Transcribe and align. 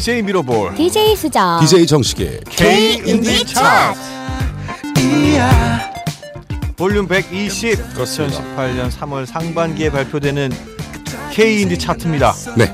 DJ 0.00 0.22
미러볼 0.22 0.74
DJ 0.76 1.16
수정. 1.16 1.60
DJ 1.60 1.86
정식의 1.86 2.40
K 2.48 3.02
인디 3.04 3.44
차트. 3.44 3.98
볼륨 6.76 7.06
120 7.06 7.94
그렇습니다. 7.94 8.40
2018년 8.56 8.90
3월 8.90 9.26
상반기에 9.26 9.90
발표되는 9.90 10.79
K 11.40 11.62
인디 11.62 11.78
차트입니다. 11.78 12.34
네 12.58 12.70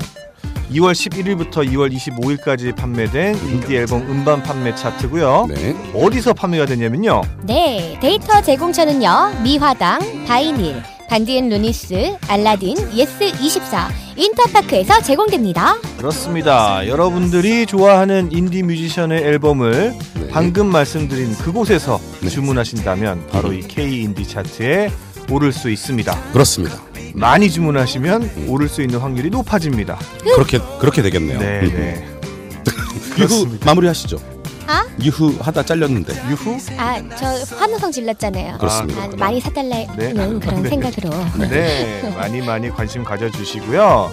2월 0.73 0.91
11일부터 0.91 1.65
2월 1.71 1.89
25일까지 1.89 2.75
판매된 2.75 3.35
인디 3.47 3.77
앨범 3.77 4.01
음반 4.01 4.43
판매 4.43 4.75
차트고요. 4.75 5.47
네. 5.47 5.73
어디서 5.93 6.33
판매가 6.33 6.65
되냐면요. 6.65 7.21
네, 7.43 7.97
데이터 8.01 8.41
제공처는요. 8.41 9.39
미화당, 9.41 10.25
바이닐, 10.27 10.83
반디앤 11.09 11.47
루니스, 11.47 12.17
알라딘, 12.27 12.75
예스24, 12.75 13.87
인터파크에서 14.17 15.01
제공됩니다. 15.01 15.77
그렇습니다. 15.97 16.85
여러분들이 16.85 17.65
좋아하는 17.65 18.33
인디 18.33 18.63
뮤지션의 18.63 19.23
앨범을 19.23 19.93
네. 20.15 20.27
방금 20.29 20.67
말씀드린 20.67 21.33
그곳에서 21.35 22.01
네. 22.19 22.27
주문하신다면 22.27 23.27
바로 23.27 23.53
이 23.53 23.61
K 23.61 24.01
인디 24.01 24.27
차트에 24.27 24.91
오를 25.31 25.53
수 25.53 25.69
있습니다. 25.69 26.13
그렇습니다. 26.33 26.86
많이 27.17 27.49
주문하시면 27.49 28.45
오를 28.47 28.69
수 28.69 28.81
있는 28.81 28.99
확률이 28.99 29.29
높아집니다. 29.31 29.97
그렇게 30.35 30.59
그렇게 30.79 31.01
되겠네요. 31.01 31.39
네, 31.39 31.59
음. 31.61 31.71
네. 31.73 32.07
유후 33.17 33.27
그렇습니다. 33.27 33.65
마무리하시죠. 33.65 34.17
아? 34.67 34.85
유후 35.03 35.35
하다 35.39 35.63
잘렸는데 35.63 36.13
유후? 36.29 36.57
아, 36.77 37.01
저 37.17 37.55
환호성 37.55 37.91
질렀잖아요. 37.91 38.57
그렇습니다. 38.59 39.03
아, 39.03 39.09
많이 39.17 39.39
사달라는 39.39 39.95
네. 39.97 40.13
그런 40.13 40.61
네. 40.61 40.69
생각으로. 40.69 41.09
네, 41.49 42.13
많이 42.15 42.41
많이 42.41 42.69
관심 42.69 43.03
가져주시고요. 43.03 44.11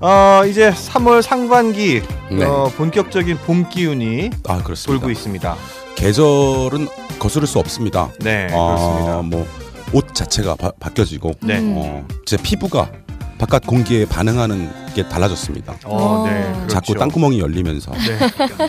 어, 0.00 0.42
이제 0.46 0.70
3월 0.72 1.22
상반기 1.22 2.02
네. 2.30 2.44
어, 2.44 2.70
본격적인 2.76 3.38
봄 3.38 3.68
기운이 3.70 4.30
아 4.46 4.62
그렇습니다. 4.62 4.86
돌고 4.86 5.10
있습니다. 5.10 5.56
계절은 5.94 6.88
거스를 7.18 7.46
수 7.46 7.58
없습니다. 7.60 8.10
네, 8.18 8.48
아, 8.52 8.74
그렇습니다. 8.76 9.22
뭐 9.22 9.46
옷 9.94 10.12
자체가 10.12 10.56
바, 10.56 10.72
바뀌어지고 10.78 11.32
네. 11.42 11.60
음. 11.60 11.74
어, 11.76 12.06
제 12.26 12.36
피부가 12.36 12.90
바깥 13.38 13.66
공기에 13.66 14.06
반응하는 14.06 14.68
게 14.94 15.08
달라졌습니다. 15.08 15.76
어, 15.84 16.24
네, 16.26 16.42
어. 16.42 16.52
그렇죠. 16.52 16.68
자꾸 16.68 16.94
땅구멍이 16.94 17.38
열리면서 17.38 17.92
네. 17.92 18.18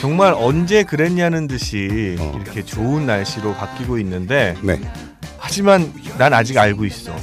정말 0.00 0.34
언제 0.36 0.82
그랬냐는 0.82 1.46
듯이 1.46 2.16
어. 2.18 2.38
이렇게 2.42 2.64
좋은 2.64 3.06
날씨로 3.06 3.54
바뀌고 3.54 3.98
있는데 3.98 4.56
네 4.62 4.80
하지만 5.38 5.92
난 6.18 6.34
아직 6.34 6.58
알고 6.58 6.84
있어. 6.84 7.14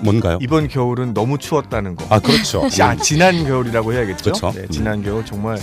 뭔가요? 0.00 0.38
이번 0.40 0.68
겨울은 0.68 1.14
너무 1.14 1.38
추웠다는 1.38 1.96
거. 1.96 2.06
아 2.08 2.18
그렇죠. 2.18 2.68
아, 2.80 2.96
지난 2.96 3.44
겨울이라고 3.44 3.92
해야겠죠? 3.92 4.32
그렇죠. 4.32 4.52
네, 4.52 4.66
지난 4.68 5.02
겨울 5.02 5.24
정말 5.24 5.58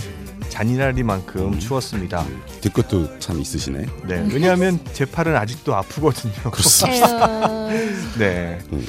잔인하리만큼 0.56 1.58
추웠습니다. 1.58 2.24
뒤끝도 2.62 3.18
참 3.18 3.38
있으시네. 3.38 3.84
네, 4.08 4.26
왜냐하면 4.32 4.80
제 4.94 5.04
팔은 5.04 5.36
아직도 5.36 5.74
아프거든요. 5.74 6.32
그렇습니다. 6.50 7.68
네. 8.18 8.58
음. 8.72 8.86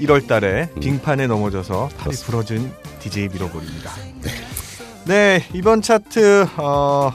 1월 0.00 0.26
달에 0.26 0.70
음. 0.74 0.80
빙판에 0.80 1.26
넘어져서 1.26 1.88
팔이 1.88 2.16
그렇습니다. 2.16 2.26
부러진 2.26 2.72
DJ 3.00 3.28
미러볼입니다. 3.28 3.92
네, 5.04 5.44
이번 5.52 5.82
차트 5.82 6.46
어, 6.56 7.12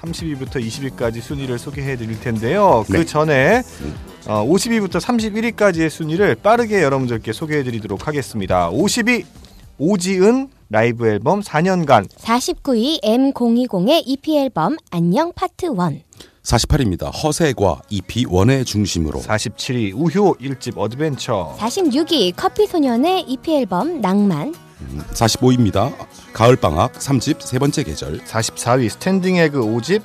30위부터 0.00 0.56
20위까지 0.56 1.20
순위를 1.20 1.60
소개해 1.60 1.96
드릴 1.96 2.18
텐데요. 2.18 2.84
그 2.88 2.96
네. 2.96 3.04
전에 3.04 3.62
음. 3.82 3.94
어, 4.26 4.44
50위부터 4.44 5.00
31위까지의 5.00 5.90
순위를 5.90 6.34
빠르게 6.34 6.82
여러분들께 6.82 7.32
소개해 7.32 7.62
드리도록 7.62 8.08
하겠습니다. 8.08 8.68
50위 8.70 9.24
오지은 9.78 10.48
라이브 10.74 11.06
앨범 11.06 11.40
4년간 11.40 12.08
49위 12.16 13.00
M020의 13.04 14.02
EP 14.06 14.36
앨범 14.36 14.76
안녕 14.90 15.32
파트 15.32 15.66
1. 15.66 16.02
48입니다. 16.42 17.12
허세과 17.14 17.82
EP 17.90 18.26
원의 18.28 18.64
중심으로 18.64 19.20
47위 19.20 19.92
우효 19.94 20.34
1집 20.34 20.76
Adventure 20.76 21.54
46위 21.60 22.32
커피 22.34 22.66
소년의 22.66 23.20
EP 23.28 23.54
앨범 23.54 24.00
낭만. 24.00 24.52
45입니다. 25.12 25.94
가을 26.32 26.56
방학 26.56 26.94
3집 26.94 27.40
세 27.40 27.60
번째 27.60 27.84
계절 27.84 28.18
44위 28.24 28.88
스탠딩 28.88 29.36
에그 29.36 29.60
5집 29.60 30.02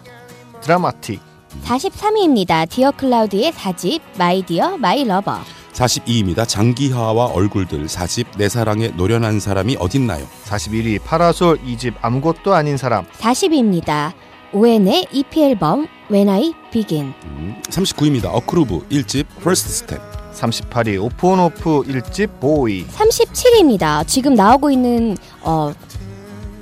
드라마틱 0.62 1.20
43위입니다. 1.66 2.70
디어 2.70 2.92
클라우드의 2.92 3.54
4집 3.54 4.02
My 4.20 4.44
Dear 4.44 4.78
My 4.78 5.04
Lover. 5.04 5.40
42입니다. 5.74 6.48
장기하와 6.48 7.28
얼굴들 7.28 7.86
4집 7.86 8.38
내 8.38 8.50
사랑에 8.50 8.90
노련한 8.90 9.40
사람이 9.40 9.78
어딨나요? 9.80 10.26
41위 10.46 11.02
파라솔 11.04 11.60
2집 11.64 11.96
아무것도 12.02 12.54
아닌 12.54 12.78
사람 12.78 13.06
40위입니다. 13.20 14.14
오엔의 14.52 15.08
EP 15.12 15.44
앨범 15.44 15.88
When 16.12 16.28
I 16.30 16.54
Begin. 16.72 17.14
음, 17.26 17.62
39입니다. 17.70 18.26
어쿠루브 18.34 18.88
1집 18.90 19.26
First 19.38 19.70
Step 19.70 20.02
38위 20.34 21.02
오프온오프 21.04 21.84
1집 21.84 22.40
boy 22.40 22.86
37위입니다. 22.88 24.08
지금 24.08 24.34
나오고 24.34 24.72
있는 24.72 25.18
어 25.42 25.72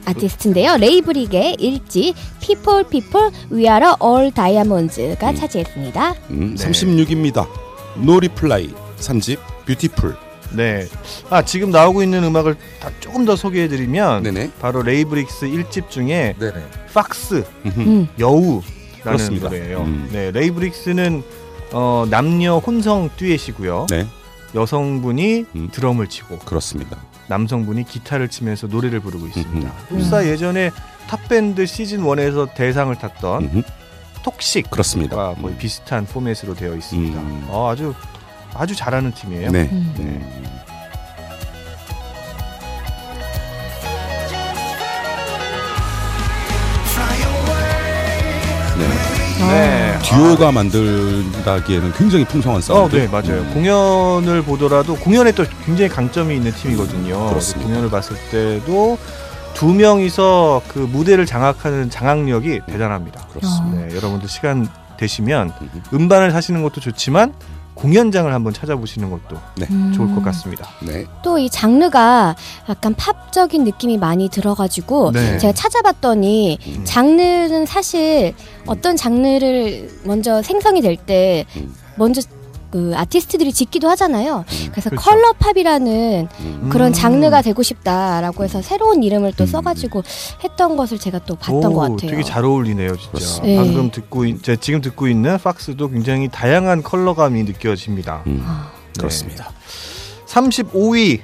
아티스트인데요. 0.05 0.77
레이브릭스의 0.77 1.57
1집 1.59 2.13
People 2.39 2.83
People 2.89 3.29
We 3.51 3.63
Are 3.63 3.93
All 4.03 4.31
Diamonds가 4.31 5.29
음. 5.31 5.35
차지했습니다. 5.35 6.15
음, 6.29 6.55
네. 6.57 6.65
36입니다. 6.69 7.47
No 7.97 8.17
Reply 8.17 8.69
3집 8.99 9.39
Beautiful 9.65 10.15
네. 10.51 10.87
아 11.29 11.41
지금 11.43 11.71
나오고 11.71 12.03
있는 12.03 12.23
음악을 12.23 12.55
다 12.79 12.89
조금 12.99 13.25
더 13.25 13.35
소개해 13.35 13.67
드리면 13.67 14.23
네네 14.23 14.51
바로 14.59 14.81
레이브릭스 14.81 15.47
1집 15.47 15.89
중에 15.89 16.35
네네 16.39 16.65
Fox 16.93 17.43
음. 17.65 18.07
여우라는 18.17 18.61
그렇습니다. 19.03 19.49
노래예요. 19.49 19.81
음. 19.81 20.09
네, 20.11 20.31
레이브릭스는 20.31 21.23
어, 21.73 22.05
남녀 22.09 22.57
혼성 22.57 23.09
듀엣이고요. 23.17 23.87
네 23.89 24.07
여성분이 24.55 25.45
음. 25.55 25.69
드럼을 25.71 26.07
치고 26.07 26.39
그렇습니다. 26.39 26.97
남성분이 27.27 27.83
기타를 27.83 28.29
치면서 28.29 28.67
노래를 28.67 29.01
부르고 29.01 29.27
있습니다. 29.27 29.69
흡사 29.89 30.25
예전에 30.25 30.71
탑밴드 31.09 31.65
시즌 31.65 32.01
1에서 32.03 32.53
대상을 32.53 32.95
탔던 32.95 33.43
음흠, 33.43 33.61
톡식과 34.23 34.69
그렇습니다. 34.69 35.33
거의 35.33 35.53
음. 35.53 35.57
비슷한 35.57 36.05
포맷으로 36.05 36.55
되어 36.55 36.73
있습니다. 36.75 37.19
음. 37.19 37.45
어, 37.49 37.69
아주 37.69 37.93
아주 38.57 38.75
잘하는 38.75 39.11
팀이에요. 39.11 39.51
네. 39.51 39.69
음. 39.71 39.93
네. 39.97 40.03
네. 48.77 49.47
네. 49.47 49.99
듀오가 50.03 50.51
만든다기에는 50.51 51.93
굉장히 51.93 52.25
풍성한 52.25 52.57
어, 52.57 52.61
사운드. 52.61 52.95
네, 52.95 53.07
맞아요. 53.07 53.41
음. 53.41 53.51
공연을 53.53 54.41
보더라도 54.43 54.95
공연에 54.95 55.31
또 55.31 55.45
굉장히 55.65 55.89
강점이 55.89 56.35
있는 56.35 56.51
팀이거든요. 56.51 57.29
그렇습니다. 57.29 57.67
공연을 57.67 57.89
봤을 57.89 58.15
때도 58.31 58.97
두 59.53 59.73
명이서 59.73 60.61
그 60.67 60.79
무대를 60.79 61.25
장악하는 61.25 61.89
장악력이 61.89 62.61
대단합니다. 62.67 63.27
그렇습니다. 63.27 63.85
네, 63.87 63.95
여러분들 63.95 64.27
시간 64.27 64.67
되시면 64.97 65.51
음. 65.61 65.83
음반을 65.93 66.31
사시는 66.31 66.63
것도 66.63 66.81
좋지만 66.81 67.33
공연장을 67.77 68.33
한번 68.33 68.53
찾아보시는 68.53 69.09
것도 69.11 69.37
음. 69.69 69.93
좋을 69.95 70.13
것 70.15 70.23
같습니다. 70.23 70.67
네. 70.81 71.05
또 71.23 71.37
이 71.37 71.49
장르가 71.51 72.35
약간 72.67 72.95
팝적인 72.95 73.63
느낌이 73.63 73.97
많이 73.97 74.27
들어가지고 74.29 75.11
네. 75.11 75.37
제가 75.37 75.53
찾아봤더니 75.53 76.57
음. 76.65 76.81
장르는 76.83 77.67
사실 77.67 78.33
어떤 78.65 78.97
장르를 78.97 79.89
먼저 80.03 80.41
생성이 80.41 80.81
될때 80.81 81.45
음. 81.57 81.75
먼저 81.95 82.21
그 82.71 82.93
아티스트들이 82.95 83.53
짓기도 83.53 83.89
하잖아요. 83.89 84.45
음. 84.47 84.67
그래서 84.71 84.89
그렇죠. 84.89 85.09
컬러 85.09 85.33
팝이라는 85.33 86.27
음. 86.39 86.69
그런 86.71 86.89
음. 86.89 86.93
장르가 86.93 87.41
되고 87.41 87.63
싶다라고 87.63 88.43
해서 88.43 88.61
새로운 88.61 89.03
이름을 89.03 89.33
또 89.37 89.43
음. 89.43 89.47
써가지고 89.47 90.03
했던 90.43 90.77
것을 90.77 90.99
제가 90.99 91.19
또 91.19 91.35
봤던 91.35 91.65
오, 91.65 91.73
것 91.73 91.79
같아요. 91.81 92.11
되게 92.11 92.23
잘 92.23 92.43
어울리네요, 92.43 92.95
진짜. 92.97 93.11
그렇습니다. 93.11 93.63
방금 93.63 93.85
네. 93.85 93.91
듣고 93.91 94.25
있, 94.25 94.43
제 94.43 94.55
지금 94.57 94.81
듣고 94.81 95.07
있는 95.07 95.37
Fox도 95.37 95.89
굉장히 95.89 96.27
다양한 96.29 96.83
컬러감이 96.83 97.43
느껴집니다. 97.43 98.23
음. 98.27 98.43
아, 98.45 98.71
그렇습니다. 98.97 99.51
35위 100.27 101.21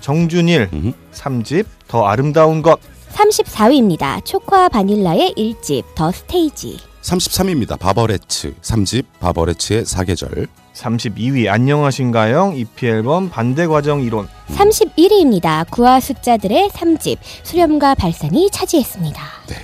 정준일 0.00 0.70
음. 0.72 0.92
3집 1.12 1.66
더 1.88 2.06
아름다운 2.06 2.62
것 2.62 2.78
34위입니다. 3.12 4.24
초코와 4.24 4.68
바닐라의 4.68 5.34
1집 5.36 5.84
더 5.94 6.12
스테이지. 6.12 6.78
33입니다. 7.02 7.78
바버레츠 7.78 8.54
3집 8.60 9.04
바버레츠의 9.20 9.84
사계절 9.86 10.46
32위 10.76 11.48
안녕하신가요? 11.48 12.52
EP 12.54 12.86
앨범 12.86 13.30
반대 13.30 13.66
과정 13.66 14.02
이론. 14.02 14.28
31위입니다. 14.48 15.68
구화 15.70 16.00
숫자들의 16.00 16.68
3집 16.68 17.18
수렴과 17.42 17.94
발산이 17.94 18.50
차지했습니다. 18.50 19.22
네. 19.48 19.54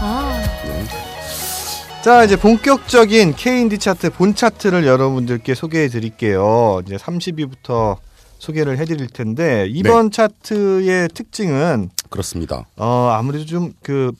아, 0.00 0.42
네. 0.64 2.02
자, 2.02 2.24
이제 2.24 2.36
본격적인 2.36 3.34
K-인디 3.34 3.76
차트 3.76 4.10
본 4.10 4.34
차트를 4.34 4.86
여러분들께 4.86 5.54
소개해 5.54 5.88
드릴게요. 5.88 6.80
이제 6.86 6.96
30위부터 6.96 7.98
소개를 8.38 8.78
해 8.78 8.86
드릴 8.86 9.06
텐데 9.08 9.66
이번 9.68 10.10
차트의 10.10 11.08
특징은 11.12 11.90
그렇습니다. 12.08 12.64
어, 12.76 13.10
아무래도 13.12 13.44
좀 13.44 13.74
그 13.82 14.12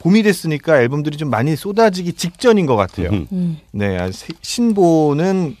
봄이 0.00 0.22
됐으니까 0.22 0.80
앨범들이 0.80 1.16
좀 1.16 1.28
많이 1.30 1.56
쏟아지기 1.56 2.12
직전인 2.14 2.66
것 2.66 2.76
같아요. 2.76 3.10
음. 3.10 3.26
음. 3.32 3.58
네, 3.72 3.98
아, 3.98 4.10
새- 4.12 4.32
신보는 4.40 5.56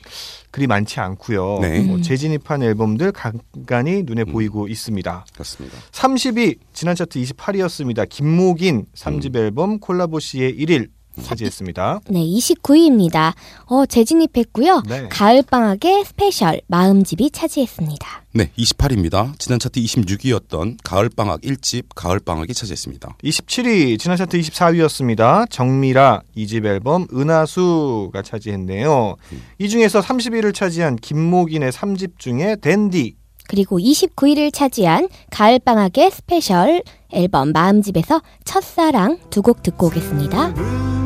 그리 0.50 0.66
많지 0.66 0.98
않고요. 1.00 1.58
네. 1.60 1.80
뭐 1.80 1.96
음. 1.96 2.02
재진입한 2.02 2.62
앨범들 2.62 3.12
간간히 3.12 4.02
눈에 4.04 4.24
보이고 4.24 4.66
있습니다. 4.68 5.26
그렇습니다. 5.34 5.76
30위 5.92 6.56
지난 6.72 6.94
차트 6.94 7.20
28위였습니다. 7.20 8.08
김목인 8.08 8.86
3집 8.94 9.36
음. 9.36 9.40
앨범 9.42 9.78
콜라보 9.78 10.20
시의 10.20 10.54
1일 10.58 10.88
차지했습니다. 11.22 12.00
네, 12.10 12.20
29위입니다. 12.20 13.32
어, 13.66 13.86
재진입했고요. 13.86 14.82
네. 14.88 15.08
가을 15.10 15.42
방학의 15.42 16.04
special 16.04 16.60
마음집이 16.68 17.30
차지했습니다. 17.30 18.22
네, 18.34 18.50
28위입니다. 18.58 19.38
지난 19.38 19.58
차트 19.58 19.80
26위였던 19.80 20.76
가을방학 20.84 21.40
1집 21.40 21.86
가을방학이 21.94 22.52
차지했습니다. 22.54 23.16
27위 23.24 23.98
지난 23.98 24.16
차트 24.16 24.38
24위였습니다. 24.38 25.48
정밀아 25.50 26.22
2집 26.36 26.64
앨범 26.66 27.06
은하수가 27.12 28.22
차지했네요. 28.22 29.16
이 29.58 29.68
중에서 29.68 30.00
30위를 30.00 30.54
차지한 30.54 30.96
김목인의 30.96 31.72
3집 31.72 32.18
중에 32.18 32.56
댄디 32.60 33.16
그리고 33.50 33.78
29위를 33.78 34.52
차지한 34.52 35.08
가을 35.30 35.58
방학의 35.58 36.10
special 36.10 36.82
앨범 37.10 37.52
마음집에서 37.52 38.20
첫사랑 38.44 39.18
두 39.30 39.40
곡 39.40 39.62
듣고 39.62 39.86
오겠습니다. 39.86 40.97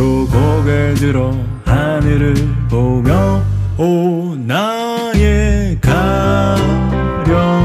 로 0.00 0.26
고개 0.28 0.94
들어 0.94 1.30
하늘을 1.66 2.34
보며 2.70 3.42
오 3.76 4.34
나의 4.34 5.78
가련 5.78 7.59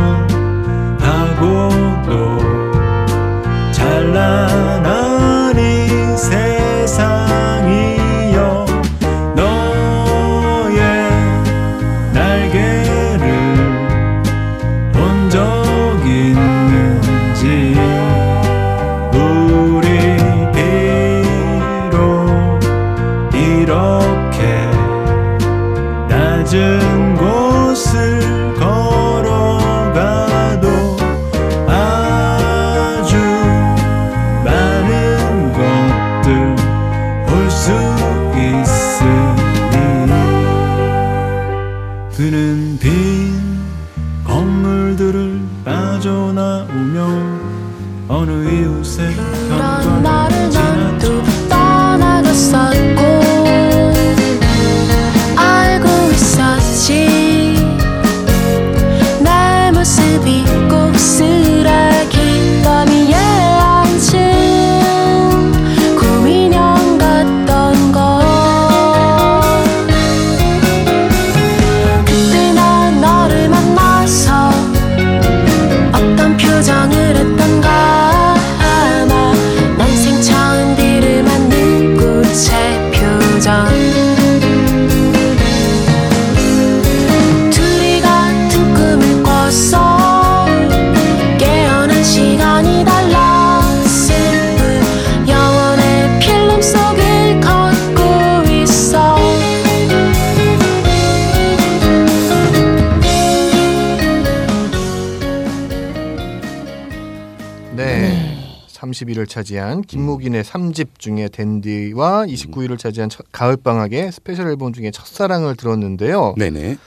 30위를 108.96 109.28
차지한 109.28 109.82
김목인의 109.84 110.44
3집 110.44 110.98
중에 110.98 111.28
댄디와 111.30 112.26
29위를 112.26 112.78
차지한 112.80 113.10
첫- 113.10 113.26
가을방학의 113.32 114.12
스페셜 114.12 114.48
앨범 114.48 114.74
중에 114.74 114.92
첫사랑을 114.92 115.56
들었는데요. 115.56 116.34
네네. 116.38 116.78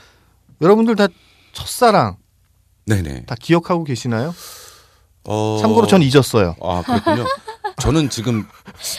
여러분들 0.63 0.97
다 0.97 1.07
첫사랑 1.53 2.17
네네. 2.87 3.25
다 3.27 3.35
기억하고 3.39 3.85
계시나요? 3.85 4.35
어... 5.25 5.59
참고로 5.61 5.87
전 5.87 6.03
잊었어요. 6.03 6.57
아, 6.63 6.83
그렇군요. 6.85 7.27
저는 7.81 8.09
지금 8.11 8.47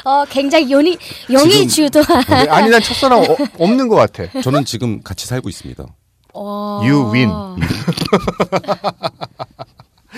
어, 0.05 0.23
굉장히 0.29 0.71
용이 0.71 0.97
지금- 1.27 1.67
주도한 1.67 2.23
네, 2.27 2.35
아니 2.49 2.69
난 2.69 2.81
첫사랑 2.81 3.23
어, 3.23 3.35
없는 3.57 3.87
것 3.87 3.95
같아. 3.95 4.41
저는 4.41 4.63
지금 4.65 5.01
같이 5.01 5.27
살고 5.27 5.49
있습니다. 5.49 5.83
어... 6.33 6.81
You 6.83 7.11
win. 7.11 7.29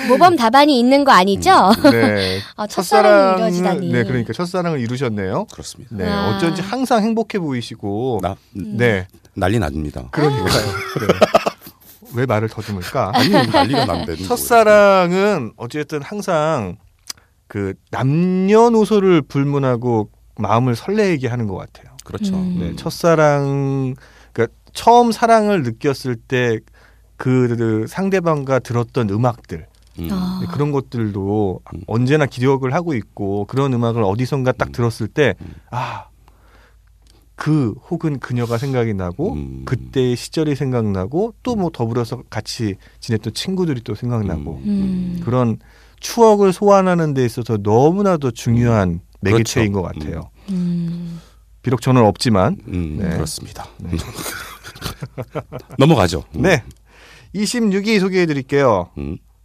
모범 0.07 0.35
답안이 0.35 0.77
있는 0.77 1.03
거 1.03 1.11
아니죠? 1.11 1.71
네. 1.91 2.39
아, 2.55 2.65
첫사랑이 2.67 3.37
이루어지다니. 3.37 3.91
네, 3.91 4.03
그러니까 4.03 4.33
첫사랑을 4.33 4.79
이루셨네요. 4.79 5.45
그렇습니다. 5.51 5.95
네, 5.95 6.07
아. 6.07 6.35
어쩐지 6.35 6.61
항상 6.61 7.03
행복해 7.03 7.39
보이시고. 7.39 8.19
나 8.21 8.35
네, 8.53 9.07
난리 9.33 9.59
납니다. 9.59 10.07
그러니까요. 10.11 10.47
네. 10.49 11.07
왜 12.13 12.25
말을 12.25 12.49
더듬을까? 12.49 13.11
아니 13.13 13.29
난리가 13.29 13.85
난다는 13.85 14.17
첫사랑은 14.17 15.53
어쨌든 15.55 16.01
항상 16.01 16.77
그 17.47 17.73
남녀노소를 17.91 19.21
불문하고 19.21 20.09
마음을 20.37 20.75
설레게 20.75 21.27
하는 21.27 21.47
것 21.47 21.55
같아요. 21.55 21.95
그렇죠. 22.03 22.35
음. 22.35 22.57
네, 22.59 22.75
첫사랑, 22.75 23.95
그러니까 24.33 24.55
처음 24.73 25.11
사랑을 25.11 25.63
느꼈을 25.63 26.15
때 26.15 26.59
그 27.21 27.85
상대방과 27.87 28.57
들었던 28.57 29.11
음악들 29.11 29.59
음. 29.59 29.70
아. 30.09 30.39
네, 30.41 30.47
그런 30.51 30.71
것들도 30.71 31.59
음. 31.73 31.81
언제나 31.87 32.25
기억을 32.25 32.73
하고 32.73 32.93
있고 32.93 33.45
그런 33.45 33.73
음악을 33.73 34.03
어디선가 34.03 34.53
딱 34.53 34.69
음. 34.69 34.71
들었을 34.71 35.07
때 35.07 35.35
음. 35.41 35.53
아, 35.71 36.05
그 37.35 37.73
혹은 37.89 38.19
그녀가 38.19 38.57
생각이 38.57 38.93
나고 38.93 39.33
음. 39.33 39.63
그때의 39.65 40.15
시절이 40.15 40.55
생각나고 40.55 41.33
또 41.43 41.55
뭐 41.55 41.69
더불어서 41.73 42.23
같이 42.29 42.75
지냈던 42.99 43.33
친구들이 43.33 43.81
또 43.81 43.95
생각나고 43.95 44.61
음. 44.65 45.21
그런 45.23 45.57
추억을 45.99 46.53
소환하는 46.53 47.13
데 47.13 47.25
있어서 47.25 47.57
너무나도 47.61 48.31
중요한 48.31 49.01
매개체인 49.21 49.71
그렇죠. 49.71 49.87
것 49.93 49.99
같아요. 49.99 50.29
음. 50.49 51.19
비록 51.63 51.81
저는 51.81 52.03
없지만 52.03 52.57
음, 52.67 52.97
네. 52.99 53.09
그렇습니다. 53.09 53.65
넘어가죠. 55.77 56.23
음. 56.35 56.41
네 56.41 56.63
26위 57.35 57.99
소개해 57.99 58.25
드릴게요. 58.25 58.89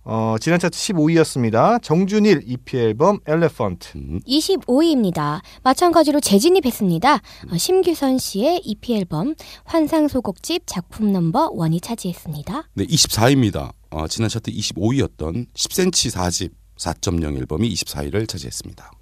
음, 0.07 0.09
어, 0.09 0.37
지난 0.41 0.59
차트 0.59 0.77
15위였습니다. 0.77 1.83
정준일 1.83 2.43
EP 2.47 2.79
앨범 2.79 3.19
엘레펀트. 3.27 3.99
음. 3.99 4.21
25위입니다. 4.27 5.41
마찬가지로 5.65 6.21
재진입했습니다. 6.21 7.15
어, 7.15 7.57
심규선 7.57 8.19
씨의 8.19 8.63
EP 8.65 8.95
앨범 8.95 9.35
환상 9.65 10.09
소곡집 10.09 10.63
작품 10.67 11.13
넘버 11.13 11.51
원이 11.53 11.81
차지했습니다. 11.81 12.69
네, 12.75 12.85
24위입니다. 12.87 13.73
어, 13.91 14.07
지난 14.07 14.29
차트 14.29 14.53
25위였던 14.53 15.47
10cm 15.53 16.15
4집 16.15 16.51
4.0 16.79 17.37
앨범이 17.37 17.69
24위를 17.75 18.29
차지했습니다. 18.29 18.93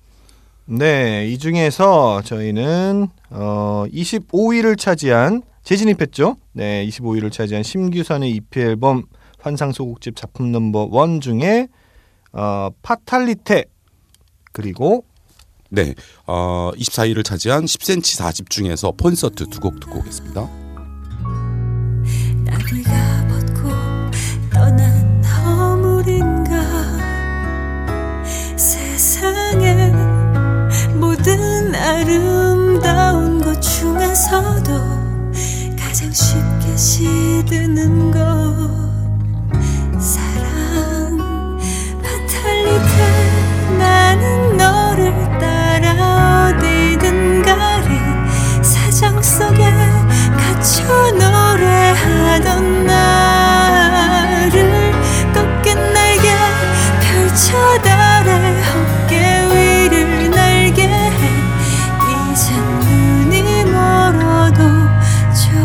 네, 0.67 1.29
이 1.29 1.37
중에서 1.37 2.23
저희는 2.25 3.09
어 3.31 3.85
25위를 3.93 4.79
차지한 4.79 5.43
재진입했죠. 5.63 6.37
네, 6.53 6.87
25위를 6.87 7.31
차지한 7.31 7.63
심규선의 7.63 8.31
EP 8.31 8.61
앨범 8.61 9.05
환상 9.45 9.73
소곡집 9.73 10.17
작품 10.17 10.51
넘버 10.53 10.89
원 10.91 11.21
중에 11.21 11.69
어 12.33 12.71
파탈리테 12.83 13.65
그리고 14.53 15.05
네, 15.71 15.95
어, 16.27 16.71
24위를 16.77 17.25
차지한 17.25 17.65
10cm 17.65 18.21
4집 18.21 18.49
중에서 18.49 18.93
콘서트 18.93 19.45
두 19.47 19.61
곡 19.61 19.81
듣고 19.81 19.99
오겠습니다. 19.99 20.49
나비가 22.45 23.27
벗고 23.29 23.69
떠난 24.53 25.25
허물인가 25.25 26.55
세상에 28.57 29.91
모든 30.95 31.75
아름다운 31.75 33.43
것 33.43 33.61
중에서도 33.61 34.73
가장 35.77 36.13
쉽게 36.13 36.77
시드는 36.77 38.11
것 38.13 38.84
속에 49.55 49.71
노래하던 51.13 52.87
나를 52.87 54.53
꺾인 55.33 55.93
날개 55.93 56.29
펼쳐 57.01 57.79
달의 57.83 58.63
어깨 58.75 59.15
위를 59.53 60.31
날게 60.31 60.83
해. 60.83 61.31
이젠 62.33 62.57
눈이 62.81 63.65
멀어도 63.67 64.61
좋아. 65.41 65.63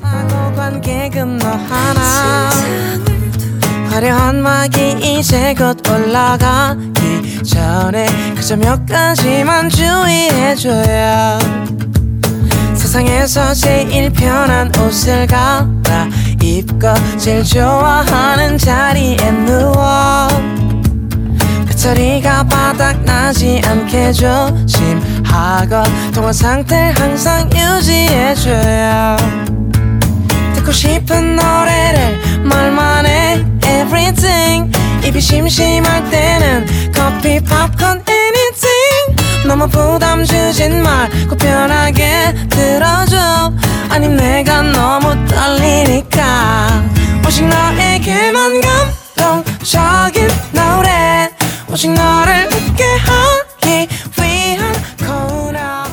하고 0.00 0.32
관객은 0.56 1.38
너 1.38 1.48
하나 1.48 2.51
화려한 3.92 4.40
막이 4.40 5.18
이제 5.18 5.52
곧 5.52 5.86
올라가기 5.86 7.42
전에 7.44 8.06
그저 8.34 8.56
몇 8.56 8.86
가지만 8.86 9.68
주의해줘요 9.68 11.38
세상에서 12.74 13.52
제일 13.52 14.10
편한 14.10 14.72
옷을 14.78 15.26
갈아 15.26 16.08
입고 16.42 16.88
제일 17.18 17.44
좋아하는 17.44 18.56
자리에 18.56 19.30
누워 19.44 20.26
배터리가 21.66 22.44
바닥나지 22.44 23.60
않게 23.62 24.12
조심하고 24.12 25.82
통화 26.14 26.32
상태를 26.32 26.98
항상 26.98 27.50
유지해줘요 27.52 29.16
듣고 30.54 30.72
싶은 30.72 31.36
노래를 31.36 32.42
말만 32.42 33.04
해 33.04 33.51
everything 34.02 34.70
입이 35.06 35.20
심심할 35.20 36.10
때는 36.10 36.66
커피 36.92 37.40
팝콘 37.40 38.02
anything. 38.08 39.46
너무 39.46 39.68
부담 39.68 40.24
주진 40.24 40.82
말고 40.82 41.36
편하게 41.36 42.34
들어줘. 42.48 43.52
아님 43.88 44.16
내가 44.16 44.62
너무 44.62 45.26
떨리니까. 45.26 46.82
오직 47.26 47.46
너에게만 47.46 48.60
감동적인 49.16 50.28
노래. 50.52 51.30
오직 51.68 51.90
너를 51.92 52.48
웃게 52.52 52.84
하기 52.84 53.88
위한 54.18 54.72
코너. 54.98 55.84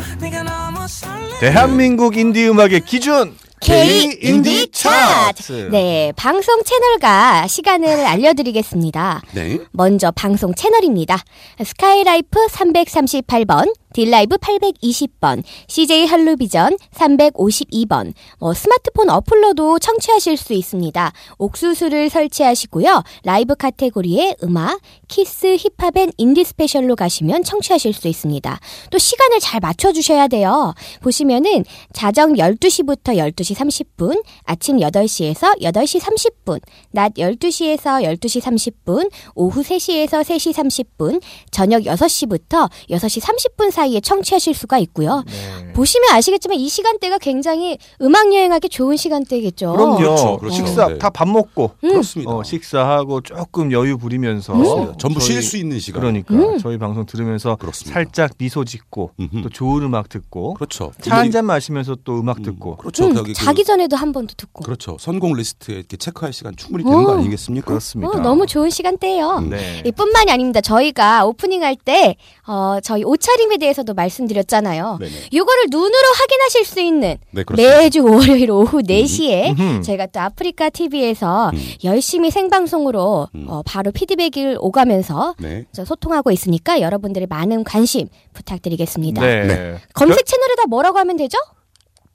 대한민국 1.39 2.17
인디 2.17 2.47
음악의 2.49 2.81
기준 2.81 3.35
K 3.61 4.17
인디 4.21 4.69
차트. 4.71 5.69
네, 5.71 6.13
방송 6.15 6.63
채널과 6.63 7.47
시간을 7.47 8.05
알려드리겠습니다. 8.05 9.21
네. 9.33 9.59
먼저 9.71 10.11
방송 10.11 10.53
채널입니다. 10.53 11.17
스카이라이프 11.63 12.47
338번, 12.47 13.73
딜라이브 13.93 14.37
820번, 14.37 15.43
CJ 15.67 16.05
헬로비전 16.05 16.77
352번. 16.93 18.13
어, 18.39 18.53
스마트폰 18.53 19.09
어플로도 19.09 19.79
청취하실 19.79 20.37
수 20.37 20.53
있습니다. 20.53 21.11
옥수수를 21.37 22.09
설치하시고요. 22.09 23.03
라이브 23.23 23.55
카테고리에 23.55 24.35
음악, 24.43 24.79
키스, 25.07 25.57
힙합 25.57 25.97
and 25.97 26.11
인디 26.17 26.43
스페셜로 26.43 26.95
가시면 26.95 27.43
청취하실 27.43 27.93
수 27.93 28.07
있습니다. 28.07 28.59
또 28.91 28.97
시간을 28.97 29.39
잘 29.39 29.59
맞춰 29.59 29.91
주셔야 29.91 30.27
돼요. 30.27 30.73
보시면은 31.01 31.65
자정 31.91 32.33
12시부터 32.33 33.17
12시 33.17 33.55
30분, 33.55 34.23
아침 34.43 34.77
8시에서 34.77 35.59
8시 35.61 35.99
30분, 35.99 36.61
낮 36.91 37.13
12시에서 37.15 38.03
12시 38.03 38.41
30분, 38.41 39.09
오후 39.33 39.61
3시에서 39.61 40.23
3시 40.23 40.53
30분, 40.53 41.21
저녁 41.49 41.81
6시부터 41.83 42.69
6시 42.89 43.21
30분 43.21 43.71
사이 43.71 43.88
에 43.95 43.99
청취하실 44.01 44.53
수가 44.53 44.77
있고요. 44.79 45.23
네. 45.27 45.73
보시면 45.73 46.11
아시겠지만 46.11 46.57
이 46.57 46.67
시간대가 46.69 47.17
굉장히 47.17 47.77
음악 48.01 48.33
여행하기 48.33 48.69
좋은 48.69 48.97
시간대겠죠. 48.97 49.71
그럼요. 49.73 49.97
그렇죠, 49.97 50.37
그렇죠. 50.37 50.55
식사 50.55 50.87
네. 50.87 50.97
다 50.97 51.09
밥 51.09 51.27
먹고 51.27 51.71
그렇습니다. 51.79 52.31
어, 52.31 52.43
식사하고 52.43 53.21
조금 53.21 53.71
여유 53.71 53.97
부리면서 53.97 54.53
그렇습니다. 54.53 54.93
전부 54.97 55.19
쉴 55.19 55.41
수 55.41 55.57
있는 55.57 55.79
시간. 55.79 56.01
그러니까 56.01 56.33
음. 56.33 56.57
저희 56.59 56.77
방송 56.77 57.05
들으면서 57.05 57.55
그렇습니다. 57.55 57.93
살짝 57.93 58.31
미소 58.37 58.63
짓고 58.65 59.11
음흠. 59.19 59.41
또 59.43 59.49
좋은 59.49 59.83
음악 59.83 60.09
듣고 60.09 60.53
그렇죠. 60.55 60.91
차 61.01 61.15
한 61.19 61.31
잔 61.31 61.45
마시면서 61.45 61.95
또 62.03 62.19
음악 62.19 62.39
음, 62.39 62.43
듣고 62.43 62.77
그렇죠. 62.77 63.05
음, 63.07 63.13
그- 63.23 63.33
자기 63.33 63.63
전에도 63.63 63.95
한 63.95 64.11
번 64.11 64.27
더 64.27 64.33
듣고. 64.35 64.63
그렇죠. 64.63 64.97
선곡 64.99 65.35
리스트에 65.35 65.75
이렇게 65.75 65.95
체크할 65.97 66.33
시간 66.33 66.55
충분히 66.55 66.83
되는 66.83 67.03
거 67.03 67.11
어. 67.11 67.17
아니겠습니까? 67.17 67.65
그렇습니다. 67.67 68.11
어, 68.17 68.21
너무 68.21 68.45
좋은 68.47 68.69
시간대예요. 68.69 69.37
음. 69.37 69.49
네. 69.51 69.81
이뿐만이 69.85 70.31
아닙니다. 70.31 70.61
저희가 70.61 71.25
오프닝 71.25 71.63
할때 71.63 72.15
어, 72.47 72.79
저희 72.83 73.03
옷차림에 73.03 73.57
대해 73.57 73.68
서도 73.73 73.93
말씀드렸잖아요. 73.93 74.97
네네. 74.99 75.11
이거를 75.31 75.63
눈으로 75.69 76.07
확인하실 76.17 76.65
수 76.65 76.79
있는 76.79 77.17
네. 77.31 77.43
매주 77.55 78.03
월요일 78.03 78.51
오후 78.51 78.81
4시에 78.81 79.59
음흠. 79.59 79.81
저희가 79.83 80.07
또 80.07 80.19
아프리카 80.19 80.69
TV에서 80.69 81.51
음. 81.53 81.59
열심히 81.83 82.31
생방송으로 82.31 83.29
음. 83.35 83.45
어, 83.47 83.61
바로 83.65 83.91
피드백을 83.91 84.57
오가면서 84.59 85.35
네. 85.39 85.65
저 85.71 85.85
소통하고 85.85 86.31
있으니까 86.31 86.81
여러분들의 86.81 87.27
많은 87.27 87.63
관심 87.63 88.07
부탁드리겠습니다. 88.33 89.21
네. 89.21 89.47
네. 89.47 89.77
검색 89.93 90.25
채널에다 90.25 90.67
뭐라고 90.67 90.97
하면 90.99 91.17
되죠? 91.17 91.37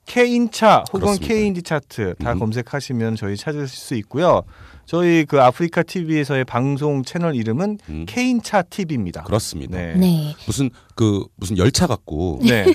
K인차 0.05 0.83
혹은 0.93 0.99
그렇습니다. 0.99 1.27
K인디 1.33 1.63
차트 1.63 2.15
다 2.19 2.33
음. 2.33 2.39
검색하시면 2.39 3.15
저희 3.15 3.35
찾으실 3.35 3.67
수 3.67 3.95
있고요. 3.95 4.43
저희 4.85 5.25
그 5.25 5.41
아프리카 5.41 5.81
TV에서의 5.83 6.45
방송 6.45 7.03
채널 7.03 7.35
이름은 7.35 7.79
음. 7.89 8.05
K인차 8.07 8.61
TV입니다. 8.63 9.23
그렇습니다. 9.23 9.77
네. 9.77 9.95
네. 9.95 10.35
무슨 10.45 10.69
그 10.95 11.25
무슨 11.35 11.57
열차 11.57 11.87
같고 11.87 12.39
네. 12.43 12.65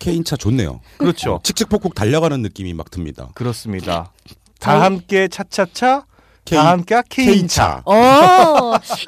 K인차 0.00 0.36
좋네요. 0.36 0.80
그렇죠. 0.98 1.40
칙칙폭폭 1.44 1.94
달려가는 1.94 2.42
느낌이 2.42 2.74
막 2.74 2.90
듭니다. 2.90 3.30
그렇습니다. 3.34 4.12
다 4.58 4.72
저희- 4.72 4.80
함께 4.82 5.28
차차차 5.28 6.06
K- 6.44 6.58
다 6.58 6.68
함께 6.70 7.00
K인차. 7.08 7.82
오, 7.86 7.92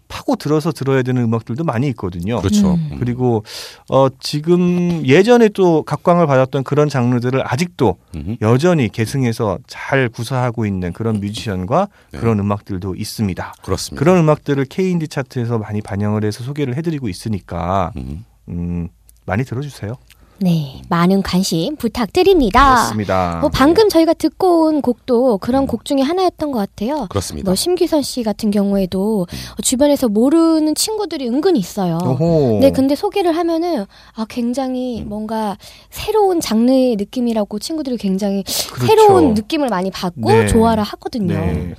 파고 0.08 0.36
들어서 0.36 0.70
들어야 0.70 1.02
되는 1.02 1.22
음악들도 1.22 1.64
많이 1.64 1.88
있거든요. 1.88 2.38
그렇죠. 2.40 2.74
음. 2.74 2.88
음. 2.92 2.96
그리고 2.98 3.42
어 3.88 4.08
지금 4.20 5.04
예전에 5.06 5.48
또 5.48 5.82
각광을 5.82 6.26
받았던 6.26 6.62
그런 6.64 6.88
장르들을 6.88 7.42
아직도 7.44 7.96
음. 8.16 8.36
여전히 8.42 8.88
계승해서 8.88 9.58
잘 9.66 10.08
구사하고 10.08 10.66
있는 10.66 10.92
그런 10.92 11.20
뮤지션과 11.20 11.88
네. 12.12 12.18
그런 12.18 12.38
음악들도 12.38 12.94
있습니다. 12.94 13.54
그렇습니다. 13.62 13.98
그런 13.98 14.18
음악들을 14.18 14.64
K인디 14.66 15.08
차트에서 15.08 15.58
많이 15.58 15.80
반영을 15.80 16.24
해서 16.24 16.44
소개를 16.44 16.76
해드리고 16.76 17.08
있으니까 17.08 17.92
음. 17.96 18.24
음, 18.48 18.88
많이 19.26 19.44
들어주세요. 19.44 19.96
네, 20.38 20.82
많은 20.88 21.22
관심 21.22 21.76
부탁드립니다. 21.76 22.74
그렇습니다. 22.74 23.38
뭐 23.40 23.50
방금 23.50 23.88
저희가 23.88 24.14
듣고 24.14 24.66
온 24.66 24.82
곡도 24.82 25.38
그런 25.38 25.66
곡 25.66 25.84
중에 25.84 26.00
하나였던 26.00 26.50
것 26.50 26.58
같아요. 26.58 27.06
그렇습니다. 27.08 27.48
뭐 27.48 27.54
심규선 27.54 28.02
씨 28.02 28.22
같은 28.22 28.50
경우에도 28.50 29.26
주변에서 29.62 30.08
모르는 30.08 30.74
친구들이 30.74 31.28
은근히 31.28 31.58
있어요. 31.60 31.98
오호. 32.04 32.58
네, 32.60 32.70
근데 32.72 32.94
소개를 32.94 33.36
하면은 33.36 33.86
아 34.14 34.26
굉장히 34.28 35.02
음. 35.02 35.08
뭔가 35.08 35.56
새로운 35.90 36.40
장르의 36.40 36.96
느낌이라고 36.96 37.58
친구들이 37.60 37.96
굉장히 37.96 38.42
그렇죠. 38.72 38.86
새로운 38.86 39.34
느낌을 39.34 39.68
많이 39.68 39.90
받고 39.90 40.32
네. 40.32 40.46
좋아를 40.46 40.82
하거든요. 40.82 41.34
네. 41.34 41.74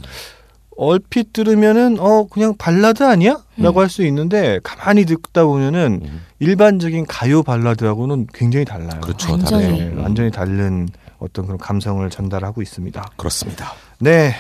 얼핏 0.77 1.33
들으면은 1.33 1.97
어 1.99 2.27
그냥 2.27 2.55
발라드 2.57 3.03
아니야?라고 3.03 3.79
음. 3.79 3.81
할수 3.81 4.05
있는데 4.05 4.59
가만히 4.63 5.05
듣다 5.05 5.45
보면은 5.45 6.01
음. 6.03 6.21
일반적인 6.39 7.05
가요 7.05 7.43
발라드하고는 7.43 8.27
굉장히 8.33 8.65
달라요. 8.65 8.99
그렇죠. 9.01 9.31
완전히. 9.31 9.79
네, 9.79 9.87
음. 9.87 9.99
완전히 10.01 10.31
다른 10.31 10.87
어떤 11.19 11.45
그런 11.45 11.57
감성을 11.57 12.07
전달하고 12.09 12.61
있습니다. 12.61 13.03
그렇습니다. 13.15 13.73
네, 13.99 14.35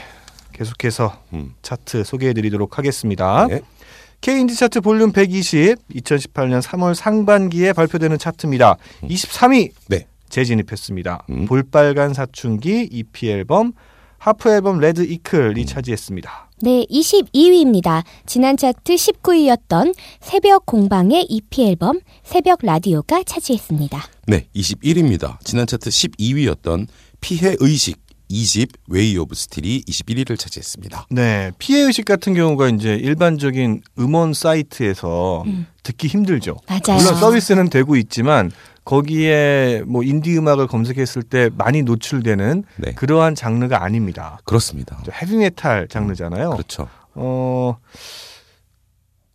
계속해서 0.51 1.21
음. 1.33 1.53
차트 1.61 2.03
소개해드리도록 2.03 2.77
하겠습니다. 2.77 3.47
네. 3.47 3.61
K인디 4.21 4.55
차트 4.55 4.81
볼륨 4.81 5.11
120, 5.11 5.77
2018년 5.93 6.61
3월 6.61 6.95
상반기에 6.95 7.73
발표되는 7.73 8.17
차트입니다. 8.17 8.77
23위 9.03 9.71
네. 9.87 10.07
재진입했습니다. 10.29 11.25
음. 11.29 11.45
볼빨간 11.45 12.13
사춘기 12.13 12.89
EP 12.91 13.29
앨범 13.29 13.73
Half 14.25 14.49
Album 14.49 14.79
RED 14.79 15.01
ICKLE이 15.03 15.61
음. 15.61 15.65
차지했습니다. 15.67 16.49
네, 16.63 16.83
22위입니다. 16.89 18.03
지난 18.25 18.57
차트 18.57 18.95
19위였던 18.95 19.93
새벽 20.19 20.65
공방의 20.65 21.27
EP 21.29 21.63
앨범 21.63 21.99
새벽 22.23 22.59
라디오가 22.63 23.21
차지했습니다. 23.21 24.03
네, 24.25 24.47
21위입니다. 24.55 25.37
지난 25.43 25.67
차트 25.67 25.91
12위였던 25.91 26.87
피해 27.21 27.55
의식 27.59 27.99
2집 28.31 28.71
Way 28.87 29.15
of 29.15 29.35
Steel이 29.35 29.83
21위를 29.83 30.39
차지했습니다. 30.39 31.05
네, 31.11 31.51
피해 31.59 31.81
의식 31.81 32.05
같은 32.05 32.33
경우가 32.33 32.69
이제 32.69 32.95
일반적인 32.95 33.83
음원 33.99 34.33
사이트에서 34.33 35.43
음. 35.45 35.67
듣기 35.83 36.07
힘들죠. 36.07 36.57
맞아요. 36.67 36.99
물론 36.99 37.15
서비스는 37.19 37.69
되고 37.69 37.95
있지만 37.95 38.51
거기에 38.85 39.83
뭐 39.87 40.03
인디 40.03 40.37
음악을 40.37 40.67
검색했을 40.67 41.23
때 41.23 41.49
많이 41.57 41.81
노출되는 41.81 42.63
네. 42.77 42.93
그러한 42.93 43.35
장르가 43.35 43.83
아닙니다. 43.83 44.39
그렇습니다. 44.45 44.97
헤비메탈 45.11 45.87
장르잖아요. 45.89 46.51
그렇죠. 46.51 46.87
어, 47.15 47.77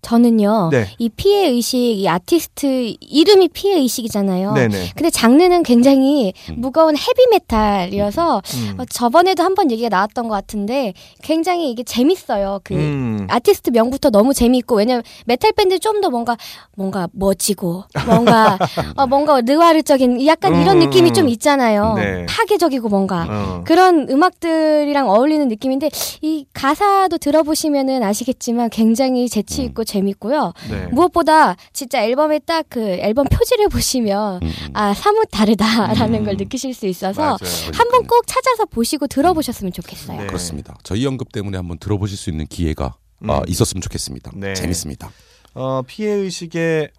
저는요, 0.03 0.71
네. 0.73 0.87
이 0.99 1.09
피해 1.09 1.49
의식, 1.49 1.79
이 1.79 2.09
아티스트 2.09 2.95
이름이 3.01 3.49
피해 3.49 3.77
의식이잖아요. 3.79 4.55
네네. 4.55 4.91
근데 4.97 5.11
장르는 5.11 5.63
굉장히 5.63 6.33
음. 6.49 6.57
무거운 6.59 6.97
헤비 6.97 7.27
메탈이어서 7.31 8.43
음. 8.55 8.81
어, 8.81 8.85
저번에도 8.87 9.43
한번 9.45 9.71
얘기가 9.71 9.89
나왔던 9.89 10.29
것 10.29 10.35
같은데 10.35 10.95
굉장히 11.23 11.71
이게 11.71 11.83
재밌어요. 11.85 12.61
그 12.65 12.75
음. 12.75 13.27
아티스트 13.31 13.71
명부터 13.71 14.11
너무 14.11 14.35
재미있고 14.35 14.77
왜냐면 14.77 15.03
메탈 15.27 15.53
밴드 15.53 15.79
좀 15.79 16.01
더 16.01 16.09
뭔가 16.09 16.37
뭔가 16.77 17.09
멋지고 17.13 17.85
뭔가 18.07 18.59
어, 18.97 19.07
뭔가 19.07 19.41
느와르적인 19.43 20.25
약간 20.27 20.61
이런 20.61 20.81
음. 20.81 20.87
느낌이 20.87 21.13
좀 21.13 21.29
있잖아요. 21.29 21.95
네. 21.95 22.27
파괴적이고 22.27 22.89
뭔가 22.89 23.27
어. 23.29 23.63
그런 23.67 24.09
음악들이랑 24.09 25.09
어울리는 25.11 25.47
느낌인데 25.49 25.91
이 26.23 26.47
가사도 26.55 27.19
들어보시면은 27.19 28.03
아시겠지만 28.03 28.71
굉장히 28.71 29.29
재치 29.29 29.63
있고 29.65 29.85
재밌고요. 29.91 30.53
네. 30.71 30.87
무엇보다 30.93 31.57
진짜 31.73 32.03
앨범에 32.05 32.39
딱 32.41 32.61
그 32.71 32.81
앨범 32.81 33.27
표지를 33.27 33.69
보시면 33.71 34.43
음, 34.43 34.47
음. 34.47 34.71
아 34.75 34.95
사뭇 34.95 35.27
다르다라는 35.31 36.21
음. 36.21 36.25
걸 36.25 36.37
느끼실 36.37 36.73
수 36.73 36.87
있어서 36.87 37.21
맞아요. 37.23 37.37
한번 37.75 38.07
꼭 38.07 38.27
찾아서 38.27 38.65
보시고 38.67 39.07
들어보셨으면 39.09 39.73
좋겠어요. 39.73 40.21
네. 40.21 40.27
그렇습니다. 40.27 40.77
저희 40.85 41.05
언급 41.07 41.33
때문에 41.33 41.57
한번 41.57 41.79
들어보실 41.79 42.17
수 42.17 42.31
있는 42.31 42.47
기회가 42.47 42.95
음. 43.25 43.31
어, 43.31 43.43
있었으면 43.49 43.81
좋겠습니다. 43.83 44.31
네. 44.37 44.55
재밌습니다. 44.55 45.11
어, 45.55 45.83
피해 45.87 46.11
의식의 46.13 46.91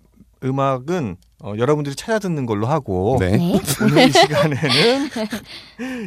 음악은 0.43 1.17
어, 1.43 1.53
여러분들이 1.57 1.95
찾아 1.95 2.19
듣는 2.19 2.45
걸로 2.45 2.67
하고 2.67 3.17
네. 3.19 3.37
네. 3.37 3.59
오늘 3.81 4.09
이 4.09 4.11
시간에는 4.11 5.09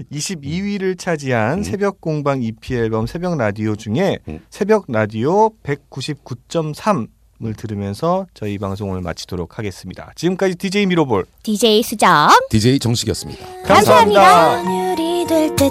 22위를 0.12 0.96
차지한 0.98 1.58
음. 1.58 1.62
새벽 1.64 2.00
공방 2.00 2.42
EP 2.42 2.74
앨범 2.74 3.06
새벽 3.06 3.36
라디오 3.36 3.74
중에 3.74 4.18
음. 4.28 4.40
새벽 4.50 4.84
라디오 4.88 5.50
199.3을 5.64 7.56
들으면서 7.56 8.26
저희 8.32 8.58
방송을 8.58 9.00
마치도록 9.00 9.58
하겠습니다. 9.58 10.12
지금까지 10.14 10.54
DJ 10.54 10.86
미로볼 10.86 11.24
DJ 11.42 11.82
수정 11.82 12.28
DJ 12.50 12.78
정식이었습니다. 12.78 13.44
감사합니다. 13.64 14.62
때 15.26 15.70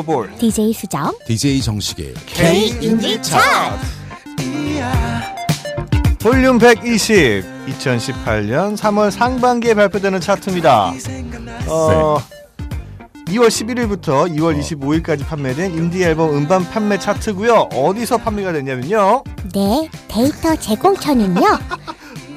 DJ 0.00 0.10
미러볼 0.10 0.30
DJ 0.38 0.72
수정. 0.72 1.12
DJ 1.26 1.60
정식의 1.60 2.14
K 2.26 2.68
인디 2.80 3.20
차트 3.22 3.86
볼륨 6.18 6.58
120 6.58 7.44
2018년 7.68 8.76
3월 8.76 9.10
상반기에 9.10 9.74
발표되는 9.74 10.20
차트입니다. 10.20 10.92
어, 11.68 12.18
2월 13.28 13.48
11일부터 13.48 14.28
2월 14.36 14.58
25일까지 14.60 15.24
판매된 15.26 15.72
인디 15.74 16.02
앨범 16.02 16.36
음반 16.36 16.68
판매 16.68 16.98
차트고요. 16.98 17.68
어디서 17.72 18.18
판매가 18.18 18.52
됐냐면요. 18.52 19.22
네, 19.54 19.88
데이터 20.08 20.56
제공처는요. 20.56 21.40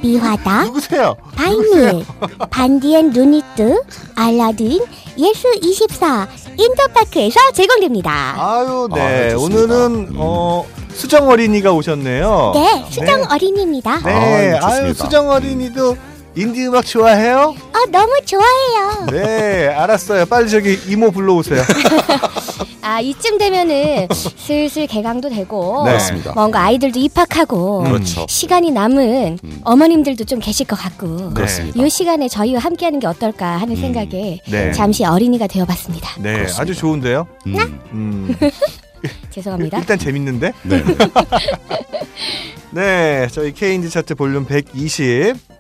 미화당, 0.04 0.64
누구세요? 0.66 1.16
바이닐, 1.34 2.06
반디앤루니스, 2.50 3.82
알라딘, 4.16 4.82
예스24, 5.18 6.28
인터파크에서 6.58 7.40
제공됩니다. 7.54 8.12
아유, 8.38 8.90
아, 8.92 8.96
네. 8.96 9.30
좋습니다. 9.32 9.62
오늘은 9.64 10.08
음. 10.10 10.16
어, 10.18 10.66
수정 10.94 11.30
어린이가 11.30 11.72
오셨네요. 11.72 12.52
네, 12.54 12.86
수정 12.90 13.22
네. 13.22 13.28
어린이입니다. 13.32 14.00
네, 14.04 14.12
아유, 14.14 14.56
아유, 14.56 14.60
좋습니다. 14.62 15.04
수정 15.06 15.30
어린이도 15.30 15.98
인디 16.36 16.66
음악 16.66 16.86
좋아해요? 16.86 17.56
어, 17.74 17.92
너무 17.92 18.12
좋아해요. 18.26 19.06
네, 19.12 19.68
알았어요. 19.68 20.26
빨리 20.26 20.50
저기 20.50 20.80
이모 20.88 21.12
불러오세요. 21.12 21.62
아, 22.82 23.00
이쯤 23.00 23.38
되면은 23.38 24.08
슬슬 24.12 24.88
개강도 24.88 25.30
되고, 25.30 25.84
네. 25.86 25.92
그렇습니다. 25.92 26.34
뭔가 26.34 26.64
아이들도 26.64 27.00
입학하고, 27.00 27.84
그렇죠. 27.84 28.26
시간이 28.28 28.72
남은 28.72 29.38
음. 29.44 29.62
어머님들도 29.64 30.26
좀 30.26 30.40
계실 30.40 30.66
것 30.66 30.76
같고, 30.76 31.34
그렇습니다. 31.34 31.82
이 31.82 31.90
시간에 31.90 32.28
저희와 32.28 32.60
함께하는 32.60 33.00
게 33.00 33.08
어떨까 33.08 33.58
하는 33.62 33.76
음. 33.76 33.82
생각에 33.82 34.40
네. 34.50 34.72
잠시 34.74 35.06
어린이가 35.06 35.48
되어봤습니다. 35.48 36.16
네, 36.20 36.34
그렇습니다. 36.34 36.62
아주 36.62 36.76
좋은데요. 36.76 37.28
음. 37.48 37.80
음, 37.94 38.36
죄송합니다. 39.30 39.78
일단 39.78 39.98
재밌는데. 40.00 40.52
네. 40.64 40.84
네, 42.72 43.28
저희 43.32 43.54
K인디 43.54 43.90
차트 43.92 44.16
볼륨 44.16 44.46
120. 44.46 45.53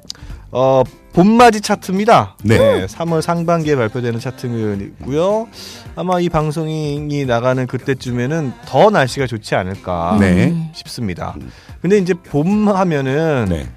어, 0.55 0.83
봄맞이 1.13 1.61
차트입니다. 1.61 2.37
네. 2.43 2.85
3월 2.85 3.21
상반기에 3.21 3.75
발표되는 3.75 4.19
차트이고요. 4.19 5.47
아마 5.95 6.19
이 6.19 6.29
방송이 6.29 7.25
나가는 7.25 7.65
그때쯤에는 7.65 8.53
더 8.65 8.89
날씨가 8.91 9.25
좋지 9.27 9.55
않을까 9.55 10.17
네. 10.19 10.71
싶습니다. 10.73 11.35
음. 11.41 11.51
근데 11.81 11.97
이제 11.97 12.13
봄 12.13 12.67
하면은 12.69 13.47
네. 13.49 13.67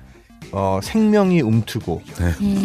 어, 0.53 0.79
생명이 0.83 1.41
움트고 1.41 2.03
음. 2.21 2.65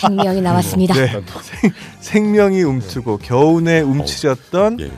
생명이 0.00 0.40
나왔습니다. 0.40 0.94
네. 0.94 1.22
생, 1.42 1.70
생명이 2.00 2.62
움트고 2.62 3.18
겨우내 3.18 3.80
움츠렸던 3.80 4.80
예. 4.80 4.90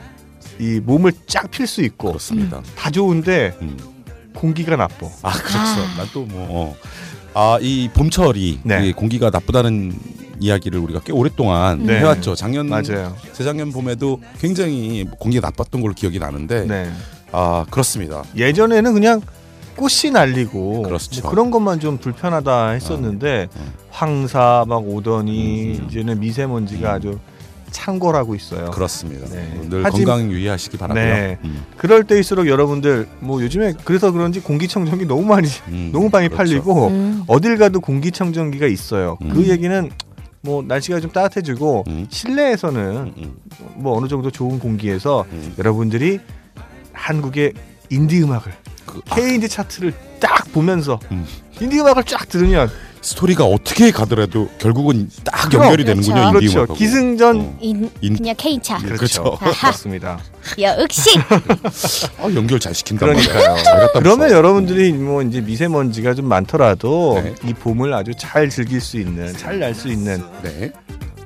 이 0.59 0.79
몸을 0.79 1.11
쫙 1.27 1.51
필 1.51 1.67
수 1.67 1.81
있고 1.81 2.09
그렇습니다. 2.09 2.61
다 2.75 2.89
좋은데 2.89 3.57
음. 3.61 3.77
공기가 4.33 4.75
나빠. 4.75 5.07
아 5.23 5.31
그렇죠. 5.31 5.57
아. 5.57 5.97
난또 5.97 6.25
뭐. 6.25 6.75
아 7.33 7.57
이 7.61 7.89
봄철이 7.93 8.59
네. 8.63 8.87
이 8.87 8.93
공기가 8.93 9.29
나쁘다는 9.29 9.93
이야기를 10.39 10.79
우리가 10.79 11.01
꽤 11.05 11.13
오랫동안 11.13 11.85
네. 11.85 11.99
해왔죠. 11.99 12.35
작년 12.35 12.67
맞아요. 12.67 13.15
재작년 13.33 13.71
봄에도 13.71 14.19
굉장히 14.39 15.05
공기가 15.19 15.47
나빴던 15.47 15.81
걸로 15.81 15.93
기억이 15.93 16.19
나는데 16.19 16.65
네. 16.65 16.91
아 17.31 17.65
그렇습니다. 17.69 18.23
예전에는 18.35 18.93
그냥 18.93 19.21
꽃이 19.75 20.11
날리고 20.11 20.81
그렇죠. 20.81 21.21
뭐 21.21 21.29
그런 21.31 21.51
것만 21.51 21.79
좀 21.79 21.97
불편하다 21.97 22.69
했었는데 22.71 23.47
어, 23.55 23.59
어. 23.59 23.73
황사 23.91 24.65
막 24.67 24.85
오더니 24.87 25.75
음, 25.77 25.79
음. 25.83 25.87
이제는 25.87 26.19
미세먼지가 26.19 26.89
음. 26.89 26.95
아주 26.95 27.19
창궐하고 27.71 28.35
있어요. 28.35 28.69
그렇습니다. 28.71 29.27
네. 29.29 29.59
늘 29.69 29.83
하지- 29.83 30.03
건강 30.03 30.29
유의하시기 30.31 30.77
바라고요. 30.77 31.03
네. 31.03 31.37
음, 31.43 31.63
그럴 31.77 32.03
때일수록 32.03 32.47
여러분들 32.47 33.07
뭐 33.19 33.41
요즘에 33.41 33.73
그래서 33.83 34.11
그런지 34.11 34.39
공기청정기 34.41 35.05
너무 35.05 35.23
많이 35.23 35.47
음, 35.69 35.89
너무 35.93 36.09
많이 36.11 36.27
그렇죠. 36.27 36.37
팔리고 36.37 36.87
음. 36.89 37.23
어딜 37.27 37.57
가도 37.57 37.79
공기청정기가 37.79 38.67
있어요. 38.67 39.17
음. 39.21 39.29
그 39.33 39.47
얘기는 39.47 39.89
뭐 40.41 40.61
날씨가 40.63 40.99
좀 40.99 41.11
따뜻해지고 41.11 41.83
음. 41.87 42.07
실내에서는 42.09 42.81
음, 42.97 43.13
음, 43.17 43.35
뭐 43.75 43.97
어느 43.97 44.07
정도 44.07 44.29
좋은 44.31 44.59
공기에서 44.59 45.25
음. 45.31 45.53
여러분들이 45.57 46.19
한국의 46.93 47.53
인디 47.89 48.21
음악을 48.23 48.51
그, 48.85 49.01
아, 49.09 49.15
K 49.15 49.35
인디 49.35 49.47
차트를 49.47 49.93
딱 50.19 50.51
보면서 50.51 50.99
음. 51.11 51.25
인디 51.59 51.79
음악을 51.79 52.03
쫙 52.03 52.27
들으면 52.27 52.69
스토리가 53.01 53.45
어떻게 53.45 53.89
가더라도 53.91 54.47
결국은 54.59 55.09
딱 55.23 55.49
그럼. 55.49 55.63
연결이 55.65 55.83
그렇죠. 55.83 56.01
되는군요. 56.11 56.27
인디 56.27 56.39
그렇죠. 56.39 56.57
음악하고. 56.59 56.73
기승전 56.75 57.39
어. 57.39 57.57
인, 57.59 57.89
인- 58.01 58.15
그냥 58.17 58.35
K차. 58.37 58.77
그렇죠. 58.77 59.23
그렇죠. 59.23 59.37
그렇습니다. 59.59 60.19
역시 60.59 61.09
아, 62.19 62.23
연결 62.35 62.59
잘 62.59 62.73
시킨다. 62.75 63.05
그러니까요. 63.07 63.55
그러면 63.93 64.27
붙여. 64.27 64.37
여러분들이 64.37 64.93
뭐 64.93 65.23
이제 65.23 65.41
미세먼지가 65.41 66.13
좀 66.13 66.25
많더라도 66.27 67.19
네. 67.23 67.33
이 67.43 67.53
봄을 67.53 67.93
아주 67.93 68.11
잘 68.17 68.49
즐길 68.49 68.79
수 68.81 68.97
있는, 68.97 69.33
잘 69.35 69.59
날 69.59 69.73
수 69.73 69.87
있는 69.87 70.23
네. 70.43 70.71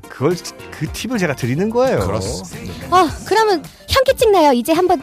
그걸 0.08 0.36
그 0.72 0.88
팁을 0.92 1.18
제가 1.18 1.36
드리는 1.36 1.70
거예요. 1.70 2.00
그렇습니다. 2.00 2.88
어 2.96 3.10
그러면 3.26 3.62
현기증 3.90 4.32
나요. 4.32 4.54
이제 4.54 4.72
한번 4.72 5.02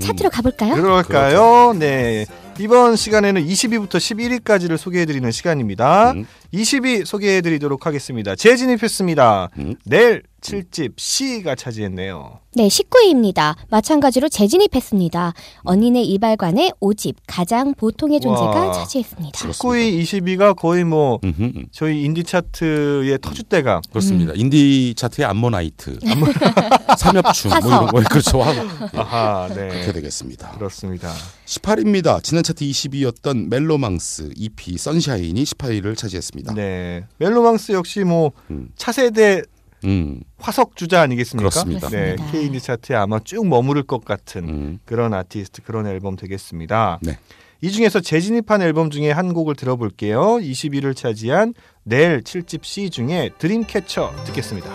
차트로 0.00 0.30
가볼까요? 0.30 0.74
그럴까요? 0.76 1.74
네. 1.76 2.26
이번 2.58 2.96
시간에는 2.96 3.44
20위부터 3.44 3.96
11위까지를 3.96 4.76
소개해드리는 4.76 5.30
시간입니다. 5.30 6.12
음. 6.12 6.26
20위 6.52 7.04
소개해드리도록 7.04 7.86
하겠습니다. 7.86 8.34
재진입했습니다. 8.34 9.50
음. 9.58 9.74
넬 9.84 10.22
7집 10.42 10.92
C가 10.96 11.54
차지했네요. 11.54 12.40
네, 12.54 12.68
19위입니다. 12.68 13.54
마찬가지로 13.70 14.28
재진입했습니다. 14.28 15.32
언니네 15.62 16.02
이발관의 16.02 16.72
5집 16.82 17.14
가장 17.26 17.72
보통의 17.74 18.20
존재가 18.20 18.50
와. 18.50 18.72
차지했습니다. 18.72 19.38
19위, 19.38 20.02
20위가 20.02 20.54
거의 20.54 20.84
뭐 20.84 21.18
음흠, 21.24 21.42
음. 21.42 21.66
저희 21.70 22.02
인디 22.02 22.24
차트의 22.24 23.18
터줏대감. 23.18 23.88
그렇습니다. 23.88 24.32
인디 24.36 24.92
차트의 24.96 25.24
암모나이트, 25.26 25.98
삼엽충 26.98 27.50
뭐. 27.50 27.58
이런 27.60 27.86
거 27.86 28.02
그렇죠. 28.10 28.42
아하, 28.42 29.48
그렇게 29.48 29.86
네. 29.86 29.92
되겠습니다. 29.92 30.50
그렇습니다. 30.50 31.10
18위입니다. 31.46 32.22
지난 32.22 32.42
차트 32.42 32.64
20위였던 32.64 33.48
멜로망스 33.48 34.30
EP 34.36 34.76
선샤인이 34.76 35.42
18위를 35.42 35.96
차지했습니다. 35.96 36.52
네. 36.54 37.06
멜로망스 37.18 37.72
역시 37.72 38.00
뭐 38.00 38.32
음. 38.50 38.68
차세대 38.76 39.42
음, 39.84 40.20
화석 40.38 40.76
주자 40.76 41.00
아니겠습니까? 41.02 41.48
그렇습니다. 41.48 41.88
네. 41.88 42.16
K인디 42.30 42.60
차트에 42.60 42.96
아마 42.96 43.18
쭉 43.20 43.46
머무를 43.46 43.82
것 43.82 44.04
같은 44.04 44.48
음. 44.48 44.78
그런 44.84 45.14
아티스트, 45.14 45.62
그런 45.62 45.86
앨범 45.86 46.16
되겠습니다. 46.16 47.00
네. 47.02 47.18
이 47.60 47.70
중에서 47.70 48.00
재진입한 48.00 48.60
앨범 48.60 48.90
중에 48.90 49.12
한 49.12 49.32
곡을 49.32 49.54
들어볼게요. 49.54 50.38
20위를 50.38 50.96
차지한 50.96 51.54
내일 51.84 52.20
7집 52.22 52.64
C 52.64 52.90
중에 52.90 53.30
드림캐쳐 53.38 54.12
듣겠습니다. 54.26 54.68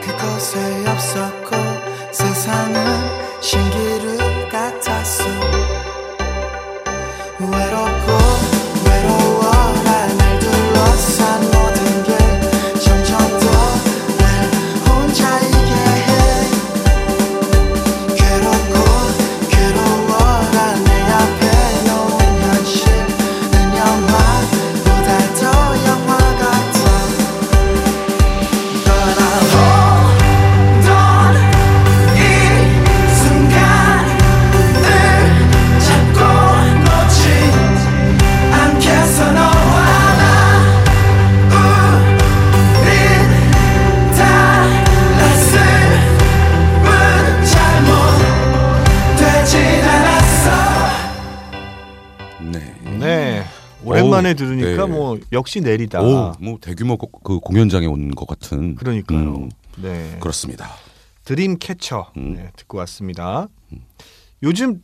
그곳에 0.00 0.86
없었고 0.88 1.56
세상은 2.12 2.84
신기루 3.40 4.16
같았어 4.50 5.24
외롭고 7.40 8.55
역시 55.36 55.60
내리다. 55.60 56.00
오, 56.02 56.32
뭐 56.40 56.58
대규모 56.60 56.96
고- 56.96 57.08
그 57.22 57.38
공연장에 57.40 57.86
온 57.86 58.10
것 58.14 58.26
같은. 58.26 58.74
그러니까요. 58.74 59.18
음, 59.36 59.50
네. 59.76 60.16
그렇습니다. 60.18 60.70
드림캐쳐 61.24 62.12
음. 62.16 62.34
네, 62.34 62.50
듣고 62.56 62.78
왔습니다. 62.78 63.48
요즘 64.42 64.82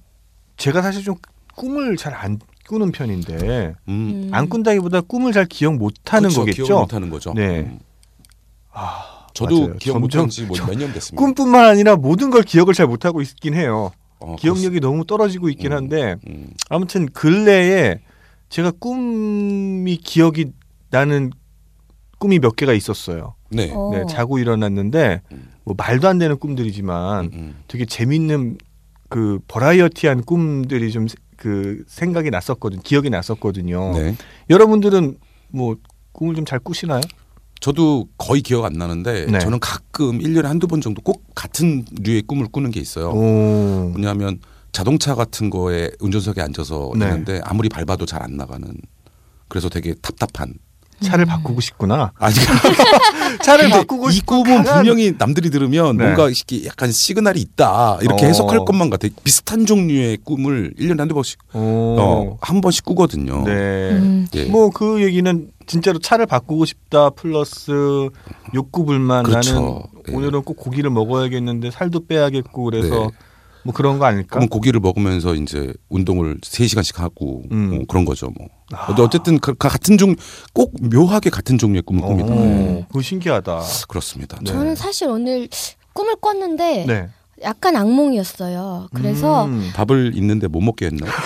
제가 0.58 0.82
사실 0.82 1.02
좀 1.02 1.14
꿈을 1.56 1.96
잘 1.96 2.14
안 2.14 2.38
꾸는 2.68 2.92
편인데 2.92 3.74
음, 3.88 4.28
안 4.32 4.48
꾼다기보다 4.48 5.00
꿈을 5.02 5.32
잘 5.32 5.46
기억 5.46 5.74
못 5.76 5.94
하는 6.12 6.28
그렇죠. 6.28 6.40
거겠죠. 6.40 6.64
기억을 6.64 6.82
못하는 6.82 7.10
거죠. 7.10 7.32
네. 7.34 7.60
음. 7.60 7.78
저도 9.34 9.60
맞아요. 9.62 9.74
기억 9.78 9.94
점점 9.94 10.26
못한 10.26 10.28
지 10.30 10.44
몇 10.46 10.76
년 10.78 10.92
됐습니다. 10.92 11.16
꿈뿐만 11.24 11.64
아니라 11.64 11.96
모든 11.96 12.30
걸 12.30 12.42
기억을 12.42 12.74
잘 12.74 12.86
못하고 12.86 13.22
있긴 13.22 13.54
해요. 13.54 13.90
어, 14.20 14.36
기억력이 14.36 14.80
너무 14.80 15.04
떨어지고 15.06 15.48
있긴 15.48 15.72
음. 15.72 15.76
한데 15.76 16.16
음, 16.28 16.50
아무튼 16.68 17.06
근래에 17.06 17.98
제가 18.52 18.70
꿈이 18.72 19.96
기억이 19.96 20.52
나는 20.90 21.30
꿈이 22.18 22.38
몇 22.38 22.54
개가 22.54 22.72
있었어요. 22.74 23.34
네. 23.50 23.70
어. 23.74 23.90
네, 23.92 24.04
자고 24.08 24.38
일어났는데 24.38 25.22
뭐 25.64 25.74
말도 25.76 26.06
안 26.06 26.18
되는 26.18 26.38
꿈들이지만 26.38 27.24
음, 27.26 27.30
음. 27.32 27.56
되게 27.66 27.84
재밌는 27.84 28.58
그 29.08 29.40
버라이어티한 29.48 30.22
꿈들이 30.24 30.92
좀 30.92 31.06
그 31.42 31.82
생각이 31.88 32.30
났었거든, 32.30 32.82
기억이 32.82 33.10
났었거든요. 33.10 33.94
네. 33.94 34.14
여러분들은 34.48 35.16
뭐 35.48 35.74
꿈을 36.12 36.36
좀 36.36 36.44
잘 36.44 36.60
꾸시나요? 36.60 37.00
저도 37.58 38.06
거의 38.16 38.42
기억 38.42 38.64
안 38.64 38.74
나는데 38.74 39.26
네. 39.26 39.40
저는 39.40 39.58
가끔 39.58 40.20
1년에 40.20 40.44
한두 40.44 40.68
번 40.68 40.80
정도 40.80 41.02
꼭 41.02 41.24
같은 41.34 41.84
류의 42.00 42.22
꿈을 42.22 42.46
꾸는 42.46 42.70
게 42.70 42.78
있어요. 42.78 43.10
오, 43.10 43.88
뭐냐면 43.90 44.38
자동차 44.72 45.14
같은 45.14 45.50
거에 45.50 45.90
운전석에 46.00 46.40
앉아서 46.40 46.92
네. 46.96 47.04
있는데 47.06 47.40
아무리 47.44 47.68
밟아도 47.68 48.06
잘 48.06 48.22
안 48.22 48.36
나가는 48.36 48.66
그래서 49.48 49.68
되게 49.68 49.94
답답한 50.00 50.54
차를 51.00 51.26
바꾸고 51.26 51.60
싶구나. 51.60 52.12
아니 52.16 52.32
차를 53.42 53.64
근데 53.64 53.76
바꾸고 53.78 54.10
이 54.10 54.20
꿈은 54.20 54.62
강한- 54.62 54.76
분명히 54.84 55.12
남들이 55.18 55.50
들으면 55.50 55.96
네. 55.96 56.04
뭔가 56.04 56.28
이렇게 56.28 56.64
약간 56.64 56.92
시그널이 56.92 57.40
있다 57.40 57.98
이렇게 58.02 58.24
어. 58.24 58.28
해석할 58.28 58.64
것만 58.64 58.88
같아 58.88 59.08
비슷한 59.24 59.66
종류의 59.66 60.18
꿈을 60.24 60.72
1년에 60.78 60.98
한두 60.98 61.14
번씩 61.14 61.38
오, 61.54 61.58
어, 61.98 62.38
한 62.40 62.60
번씩 62.60 62.84
꾸거든요. 62.84 63.42
네. 63.44 63.50
음. 63.90 64.26
예. 64.34 64.44
뭐그 64.44 65.02
얘기는 65.02 65.50
진짜로 65.66 65.98
차를 65.98 66.26
바꾸고 66.26 66.64
싶다 66.66 67.10
플러스 67.10 67.72
욕구 68.54 68.84
불만 68.84 69.24
그렇죠. 69.24 69.54
나는 69.54 69.82
예. 70.08 70.14
오늘은 70.14 70.42
꼭 70.42 70.56
고기를 70.56 70.90
먹어야겠는데 70.90 71.72
살도 71.72 72.06
빼야겠고 72.06 72.62
그래서 72.62 72.94
네. 72.94 73.08
뭐 73.64 73.72
그런 73.72 73.98
거 73.98 74.06
아닐까? 74.06 74.34
그럼 74.34 74.48
고기를 74.48 74.80
먹으면서 74.80 75.34
이제 75.34 75.72
운동을 75.88 76.38
3시간씩 76.40 76.96
하고 76.98 77.42
음. 77.52 77.70
뭐 77.70 77.84
그런 77.88 78.04
거죠. 78.04 78.30
뭐. 78.36 78.48
아. 78.72 78.86
근데 78.86 79.02
어쨌든 79.02 79.38
그, 79.38 79.54
그 79.54 79.68
같은 79.68 79.98
종, 79.98 80.16
꼭 80.52 80.74
묘하게 80.80 81.30
같은 81.30 81.58
종류의 81.58 81.82
꿈을 81.82 82.02
꿉니다. 82.02 82.32
어, 82.32 82.36
네. 82.36 82.84
그거 82.88 83.02
신기하다. 83.02 83.62
그렇습니다. 83.88 84.38
네. 84.42 84.50
저는 84.52 84.74
사실 84.74 85.08
오늘 85.08 85.48
꿈을 85.92 86.16
꿨는데 86.16 86.84
네. 86.86 87.08
약간 87.42 87.76
악몽이었어요. 87.76 88.88
그래서 88.94 89.46
음. 89.46 89.70
밥을 89.74 90.12
있는데 90.16 90.48
못 90.48 90.60
먹게 90.60 90.86
했나요? 90.86 91.10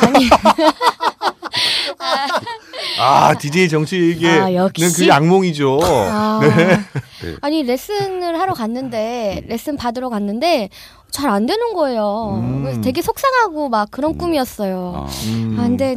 아 2.99 3.35
DJ 3.35 3.69
정치에게 3.69 4.29
아, 4.29 4.55
역시. 4.55 4.93
그게 4.93 5.13
악몽이죠. 5.13 5.79
아, 5.83 6.41
네. 6.43 7.37
아니 7.41 7.63
레슨을 7.63 8.39
하러 8.41 8.55
갔는데 8.55 9.45
레슨 9.47 9.77
받으러 9.77 10.09
갔는데 10.09 10.71
잘 11.11 11.31
안 11.31 11.47
되는 11.47 11.73
거예요. 11.75 12.41
음. 12.43 12.63
그래서 12.63 12.81
되게 12.81 13.03
속상하고 13.03 13.69
막 13.69 13.91
그런 13.91 14.13
음. 14.13 14.19
꿈이었어요. 14.19 15.07
아, 15.07 15.11
음. 15.29 15.57
아, 15.59 15.63
근데 15.63 15.97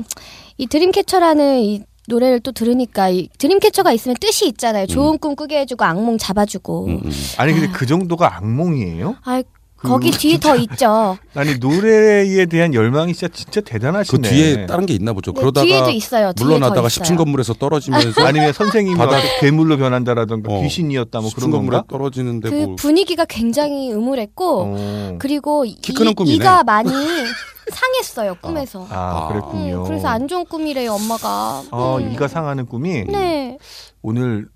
이 0.58 0.67
드림캐쳐라는 0.67 1.60
이 1.60 1.82
노래를 2.08 2.39
또 2.39 2.52
들으니까 2.52 3.10
이 3.10 3.30
드림캐쳐가 3.38 3.91
있으면 3.91 4.15
뜻이 4.19 4.48
있잖아요. 4.48 4.88
좋은 4.88 5.17
꿈 5.19 5.36
꾸게 5.36 5.60
해주고 5.60 5.84
악몽 5.84 6.17
잡아주고. 6.17 6.86
음, 6.86 7.02
음. 7.06 7.12
아니 7.38 7.54
근데 7.54 7.67
그 7.69 7.86
정도가 7.86 8.38
악몽이에요? 8.38 9.15
아 9.24 9.43
그 9.81 9.87
거기 9.87 10.11
뒤에 10.11 10.37
더 10.39 10.55
있죠. 10.57 11.17
아니 11.35 11.55
노래에 11.57 12.45
대한 12.47 12.73
열망이 12.73 13.13
진짜 13.13 13.33
진짜 13.33 13.61
그 13.61 13.65
대단하시네. 13.71 14.29
뒤에 14.29 14.65
다른 14.65 14.85
게 14.85 14.93
있나 14.93 15.13
보죠. 15.13 15.31
네, 15.31 15.39
그러다가 15.39 15.65
뒤에도 15.65 15.89
있어요. 15.91 16.33
물러나다가 16.37 16.81
더 16.81 16.87
10층 16.87 17.03
있어요. 17.05 17.17
건물에서 17.17 17.53
떨어지면서 17.53 18.21
아니면 18.27 18.51
선생님이 18.53 18.97
바다- 18.97 19.11
막 19.17 19.23
괴물로 19.39 19.77
변한다라던가 19.77 20.51
어, 20.53 20.61
귀신이었다 20.61 21.21
뭐 21.21 21.29
10층 21.29 21.35
그런 21.35 21.51
건물에? 21.51 21.81
떨어지는데 21.89 22.49
그 22.49 22.55
뭐 22.59 22.75
분위기가 22.75 23.23
굉장히 23.25 23.91
음울했고 23.93 24.63
어. 24.67 25.15
그리고 25.19 25.63
이, 25.65 25.75
키 25.81 25.93
크는 25.93 26.13
꿈이네. 26.13 26.35
이가 26.35 26.63
많이 26.63 26.89
상했어요 27.71 28.36
꿈에서. 28.41 28.88
아, 28.89 29.25
아. 29.25 29.27
그랬군요. 29.29 29.82
음, 29.82 29.84
그래서 29.86 30.08
안 30.08 30.27
좋은 30.27 30.45
꿈이래요 30.45 30.93
엄마가. 30.93 31.63
어, 31.71 31.97
음. 31.99 32.12
이가 32.12 32.27
상하는 32.27 32.65
꿈이 32.65 33.03
네. 33.05 33.58
오늘은 34.01 34.47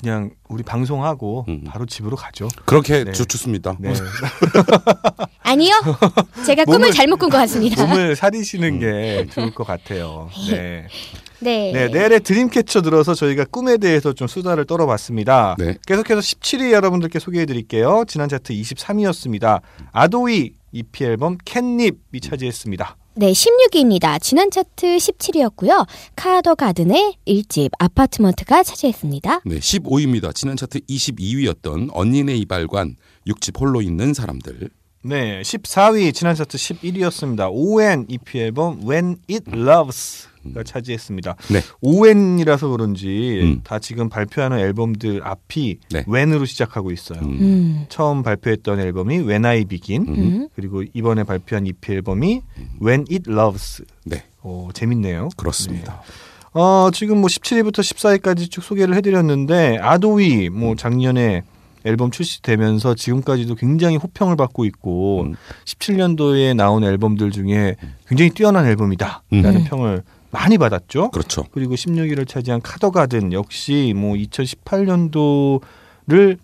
그냥 0.00 0.30
우리 0.48 0.62
방송하고 0.62 1.44
음. 1.48 1.64
바로 1.66 1.84
집으로 1.86 2.16
가죠. 2.16 2.48
그렇게 2.64 3.04
네. 3.04 3.12
좋- 3.12 3.26
좋습니다. 3.28 3.76
네. 3.78 3.92
아니요. 5.42 5.72
제가 6.46 6.64
꿈을 6.64 6.88
몸을- 6.90 6.94
잘못 6.94 7.16
꾼 7.18 7.30
것 7.30 7.38
같습니다. 7.38 7.84
몸을 7.86 8.16
사리시는 8.16 8.78
게 8.80 9.26
좋을 9.30 9.54
것 9.54 9.66
같아요. 9.66 10.28
네. 10.50 10.86
네. 11.40 11.70
네, 11.72 11.88
내일의 11.88 12.20
드림캐쳐 12.20 12.82
들어서 12.82 13.14
저희가 13.14 13.44
꿈에 13.44 13.76
대해서 13.76 14.12
좀 14.12 14.26
수다를 14.26 14.64
떨어봤습니다. 14.64 15.54
네. 15.58 15.76
계속해서 15.86 16.20
17위 16.20 16.72
여러분들께 16.72 17.18
소개해 17.20 17.46
드릴게요. 17.46 18.04
지난 18.08 18.28
차트 18.28 18.52
23위였습니다. 18.54 19.60
아도이 19.92 20.52
EP 20.72 21.04
앨범 21.04 21.38
캣닙이 21.44 22.20
차지했습니다. 22.20 22.96
네, 23.14 23.32
16위입니다. 23.32 24.22
지난 24.22 24.48
차트 24.50 24.96
17위였고요. 24.96 25.86
카더 26.14 26.54
가든의 26.54 27.16
1집 27.26 27.70
아파트먼트가 27.78 28.62
차지했습니다. 28.62 29.40
네, 29.44 29.58
15위입니다. 29.58 30.32
지난 30.34 30.56
차트 30.56 30.80
22위였던 30.80 31.88
언니네 31.92 32.36
이발관 32.36 32.96
6집 33.26 33.60
홀로 33.60 33.82
있는 33.82 34.14
사람들. 34.14 34.70
네, 35.02 35.42
14위 35.42 36.14
지난 36.14 36.36
차트 36.36 36.56
11위였습니다. 36.56 37.50
ON 37.50 38.06
EP 38.08 38.38
앨범 38.38 38.80
When 38.88 39.16
It 39.28 39.50
Loves가 39.50 40.37
차지했습니다. 40.64 41.36
네. 41.50 41.60
ON이라서 41.80 42.68
그런지 42.68 43.40
음. 43.42 43.60
다 43.64 43.78
지금 43.78 44.08
발표하는 44.08 44.58
앨범들 44.58 45.20
앞이 45.24 45.78
네. 45.90 46.04
When으로 46.06 46.44
시작하고 46.44 46.90
있어요. 46.90 47.20
음. 47.20 47.38
음. 47.40 47.86
처음 47.88 48.22
발표했던 48.22 48.80
앨범이 48.80 49.18
When 49.20 49.44
I 49.44 49.64
Begin, 49.64 50.08
음. 50.08 50.48
그리고 50.54 50.82
이번에 50.92 51.24
발표한 51.24 51.66
EP 51.66 51.92
앨범이 51.92 52.42
When 52.82 53.04
It 53.10 53.30
Loves. 53.30 53.84
네, 54.04 54.24
오, 54.42 54.70
재밌네요. 54.72 55.30
그렇습니다. 55.36 56.02
어, 56.52 56.90
지금 56.92 57.18
뭐 57.18 57.28
17위부터 57.28 57.80
14위까지 57.80 58.50
쭉 58.50 58.62
소개를 58.62 58.94
해드렸는데 58.96 59.78
아도이 59.80 60.48
뭐 60.48 60.74
작년에 60.74 61.42
앨범 61.84 62.10
출시되면서 62.10 62.94
지금까지도 62.94 63.54
굉장히 63.54 63.96
호평을 63.96 64.36
받고 64.36 64.64
있고 64.64 65.22
음. 65.22 65.36
17년도에 65.64 66.54
나온 66.56 66.84
앨범들 66.84 67.30
중에 67.30 67.76
굉장히 68.06 68.30
뛰어난 68.30 68.66
앨범이다라는 68.66 69.20
음. 69.32 69.64
평을 69.64 70.02
많이 70.30 70.58
받았죠. 70.58 71.10
그렇죠. 71.10 71.44
그리고 71.52 71.74
16위를 71.74 72.28
차지한 72.28 72.60
카더가든 72.60 73.32
역시 73.32 73.94
뭐 73.96 74.14
2018년도를 74.14 76.38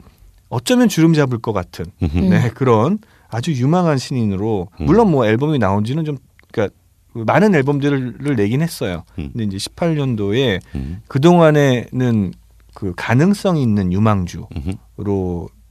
어쩌면 0.49 0.89
주름 0.89 1.15
잡을 1.15 1.39
것 1.39 1.53
같은 1.53 1.87
음. 2.03 2.31
네, 2.31 2.51
그런 2.51 2.99
아주 3.29 3.53
유망한 3.53 3.99
신인으로 3.99 4.69
음. 4.81 4.87
물론 4.87 5.11
뭐 5.11 5.27
앨범이 5.27 5.59
나온 5.59 5.85
지는 5.85 6.05
좀 6.05 6.19
그러니까 6.53 6.75
많은 7.13 7.55
앨범들을 7.55 8.37
내긴 8.37 8.63
했어요. 8.63 9.05
음. 9.19 9.31
근데 9.33 9.45
이제 9.45 9.57
18년도에 9.57 10.61
음. 10.75 11.03
그동안에는 11.09 12.33
그 12.75 12.93
가능성 12.97 13.57
있는 13.57 13.93
유망주로 13.93 14.49
음. 14.57 14.75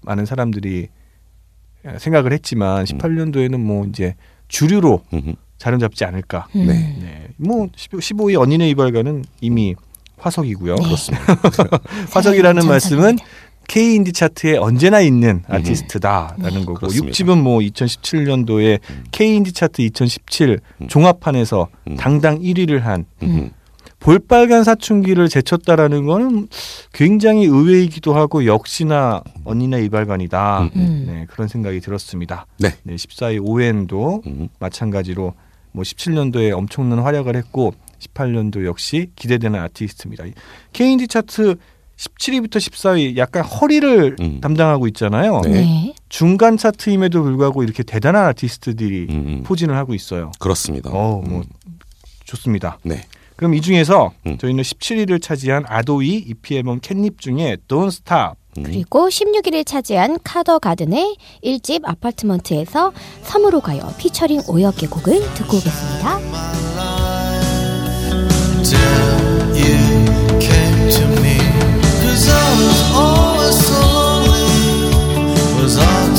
많은 0.02 0.26
사람들이 0.26 0.88
생각을 1.98 2.32
했지만 2.34 2.86
18년도에는 2.86 3.58
뭐 3.58 3.86
이제 3.86 4.16
주류로 4.48 5.04
음. 5.14 5.36
자리 5.64 5.80
잡지 5.80 6.04
않을까. 6.04 6.48
음. 6.58 6.68
네. 6.68 6.74
네. 7.00 7.28
뭐 7.38 7.68
15위 7.68 8.38
언니네 8.38 8.70
이발가는 8.72 9.24
이미 9.40 9.76
화석이고요. 10.18 10.76
네. 10.76 10.84
그렇습니다. 10.84 11.26
화석이라는 12.12 12.68
말씀은. 12.68 13.18
K 13.66 13.96
인디 13.96 14.12
차트에 14.12 14.58
언제나 14.58 15.00
있는 15.00 15.42
아티스트다라는 15.48 16.66
거고 16.66 16.74
그렇습니다. 16.74 17.14
6집은 17.14 17.42
뭐 17.42 17.60
2017년도에 17.60 18.82
K 19.12 19.38
인디 19.38 19.54
차트 19.54 19.82
2017 19.82 20.60
종합판에서 20.90 21.70
음. 21.88 21.96
당당 21.96 22.42
1위를 22.42 22.82
한 22.82 23.06
음. 23.22 23.52
볼빨간 24.02 24.66
사춘기를 24.66 25.30
제쳤다라는 25.30 26.06
거는 26.06 26.50
굉장히 26.92 27.46
의외이기도 27.46 28.14
하고 28.14 28.46
역시나 28.46 29.24
언니나 29.46 29.78
이발관이다. 29.78 30.72
음. 30.76 31.06
네, 31.08 31.26
그런 31.30 31.48
생각이 31.48 31.80
들었습니다. 31.80 32.46
네. 32.60 32.74
네, 32.84 32.96
14위 32.96 33.42
오웬도 33.42 34.24
음. 34.28 34.50
마찬가지로 34.60 35.34
뭐 35.74 35.84
17년도에 35.84 36.56
엄청난 36.56 37.00
활약을 37.00 37.36
했고 37.36 37.74
18년도 38.00 38.66
역시 38.66 39.10
기대되는 39.16 39.60
아티스트입니다. 39.60 40.26
K&D 40.72 41.08
차트 41.08 41.56
17위부터 41.98 42.58
14위 42.58 43.18
약간 43.18 43.44
허리를 43.44 44.16
음. 44.20 44.42
담당하고 44.42 44.88
있잖아요. 44.88 45.42
네. 45.42 45.52
네. 45.52 45.96
중간 46.10 46.58
차트임에도 46.58 47.22
불구하고 47.22 47.64
이렇게 47.64 47.84
대단한 47.84 48.26
아티스트들이 48.28 49.08
음. 49.10 49.16
음. 49.16 49.44
포진을 49.44 49.76
하고 49.76 49.94
있어요. 49.94 50.32
그렇습니다. 50.40 50.90
어, 50.92 51.22
뭐 51.26 51.40
음. 51.40 51.44
좋습니다. 52.26 52.80
네. 52.84 53.04
그럼 53.36 53.54
이 53.54 53.62
중에서 53.62 54.12
음. 54.26 54.38
저희는 54.38 54.64
17위를 54.64 55.22
차지한 55.22 55.66
아도이 55.68 56.16
EP 56.28 56.58
앨범 56.58 56.80
캣닙 56.80 57.20
중에 57.20 57.58
Don't 57.68 57.88
Stop 57.88 58.38
음. 58.58 58.64
그리고 58.64 59.08
16위를 59.10 59.66
차지한 59.66 60.20
카더 60.24 60.60
가든의 60.60 61.18
1집 61.44 61.82
아파트먼트에서 61.84 62.92
섬으로 63.24 63.62
가요 63.62 63.82
피처링 63.98 64.42
오역의 64.48 64.90
곡을 64.90 65.34
듣고 65.34 65.58
오겠습니다. 65.58 66.20
Was 72.14 72.30
always 72.96 73.66
so 73.66 73.82
lonely. 74.28 76.13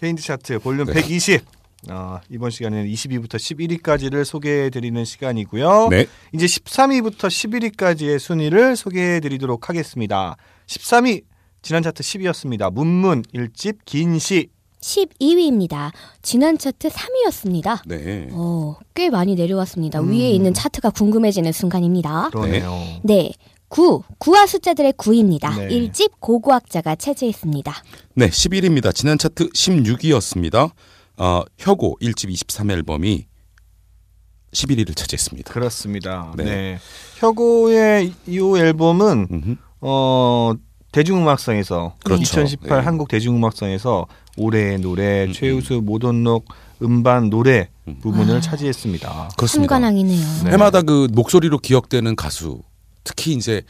케인디 0.00 0.22
차트 0.22 0.58
볼륨 0.61 0.87
네. 0.87 0.94
120. 0.94 1.44
어, 1.90 2.20
이번 2.30 2.50
시간에는 2.50 2.90
22부터 2.90 3.34
11위까지를 3.36 4.24
소개해 4.24 4.70
드리는 4.70 5.04
시간이고요. 5.04 5.88
네. 5.90 6.06
이제 6.32 6.46
13위부터 6.46 7.28
11위까지의 7.28 8.18
순위를 8.18 8.76
소개해 8.76 9.20
드리도록 9.20 9.68
하겠습니다. 9.68 10.36
13위 10.66 11.24
지난 11.60 11.82
차트 11.82 12.02
10위였습니다. 12.02 12.72
문문 12.72 13.22
1집 13.34 13.78
긴시 13.84 14.48
12위입니다. 14.80 15.92
지난 16.22 16.58
차트 16.58 16.88
3위였습니다. 16.88 17.80
네. 17.86 18.28
어, 18.32 18.76
꽤 18.94 19.10
많이 19.10 19.34
내려왔습니다. 19.34 20.00
음. 20.00 20.10
위에 20.10 20.30
있는 20.30 20.54
차트가 20.54 20.90
궁금해지는 20.90 21.52
순간입니다. 21.52 22.30
그러네요. 22.30 22.80
네. 23.02 23.32
9. 23.68 24.02
구와 24.18 24.46
숫자들의 24.46 24.92
9입니다. 24.94 25.56
네. 25.56 25.74
일 25.74 25.90
1집 25.90 26.12
고고학자가 26.20 26.96
차지했습니다. 26.96 27.72
네, 28.14 28.28
11위입니다. 28.28 28.94
지난 28.94 29.16
차트 29.16 29.48
16위였습니다. 29.50 30.72
어, 31.16 31.42
혁오 31.59 31.96
1집 32.01 32.31
23 32.31 32.70
앨범이 32.70 33.27
11위를 34.53 34.94
차지했습니다. 34.96 35.53
그렇습니다. 35.53 36.33
네. 36.37 36.44
네. 36.44 36.79
혁오의 37.18 38.12
이 38.27 38.38
앨범은 38.38 39.29
음흠. 39.31 39.57
어 39.81 40.53
대중음악상에서 40.92 41.96
그렇죠. 42.05 42.22
2018 42.22 42.79
네. 42.79 42.85
한국 42.85 43.09
대중음악상에서 43.09 44.07
올해의 44.37 44.79
노래, 44.79 45.25
음, 45.25 45.33
최우수 45.33 45.81
모던록 45.83 46.46
음반 46.83 47.31
노래 47.31 47.68
음. 47.88 47.98
부분을 48.01 48.37
아. 48.37 48.40
차지했습니다. 48.40 49.31
그렇습니다. 49.37 49.75
한관왕이네요. 49.75 50.44
네. 50.44 50.51
해마다 50.51 50.83
그 50.83 51.09
목소리로 51.12 51.59
기억되는 51.59 52.14
가수 52.16 52.61
특히 53.05 53.33
이제 53.33 53.62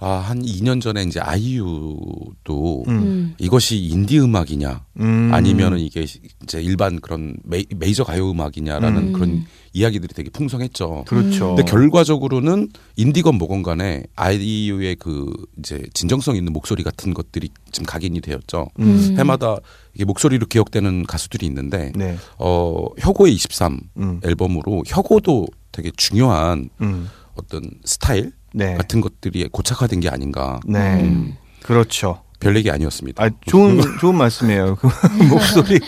아, 0.00 0.10
한 0.10 0.42
2년 0.42 0.80
전에 0.80 1.02
이제 1.02 1.18
아이유도 1.18 2.84
음. 2.86 2.88
음. 2.88 3.34
이것이 3.38 3.78
인디 3.78 4.20
음악이냐 4.20 4.84
음. 5.00 5.30
아니면은 5.32 5.80
이게 5.80 6.02
이제 6.42 6.62
일반 6.62 7.00
그런 7.00 7.36
메, 7.42 7.64
메이 7.76 7.94
저 7.94 8.04
가요 8.04 8.30
음악이냐라는 8.30 9.08
음. 9.08 9.12
그런 9.12 9.44
이야기들이 9.72 10.14
되게 10.14 10.30
풍성했죠. 10.30 11.04
그렇죠. 11.06 11.56
근데 11.56 11.64
결과적으로는 11.64 12.68
인디건 12.96 13.36
뭐건 13.38 13.64
간에 13.64 14.04
아이유의 14.14 14.96
그 14.96 15.32
이제 15.58 15.84
진정성 15.94 16.36
있는 16.36 16.52
목소리 16.52 16.84
같은 16.84 17.12
것들이 17.12 17.50
지금 17.72 17.86
각인이 17.86 18.20
되었죠. 18.20 18.68
음. 18.78 19.16
해마다 19.18 19.56
이게 19.94 20.04
목소리로 20.04 20.46
기억되는 20.46 21.06
가수들이 21.06 21.44
있는데 21.46 21.92
네. 21.96 22.16
어 22.38 22.86
혁오의 22.98 23.34
23 23.34 23.80
음. 23.96 24.20
앨범으로 24.24 24.84
혁오도 24.86 25.48
되게 25.72 25.90
중요한 25.96 26.70
음. 26.80 27.08
어떤 27.34 27.62
스타일 27.84 28.32
네. 28.58 28.74
같은 28.74 29.00
것들이 29.00 29.48
고착화된 29.48 30.00
게 30.00 30.08
아닌가. 30.08 30.58
네. 30.66 31.00
음, 31.00 31.36
그렇죠. 31.62 32.22
별 32.40 32.56
얘기 32.56 32.70
아니었습니다. 32.70 33.22
아, 33.22 33.30
좋은 33.46 33.80
좋은 34.00 34.16
말씀이에요. 34.16 34.76
그 34.76 34.86
목소리. 35.30 35.80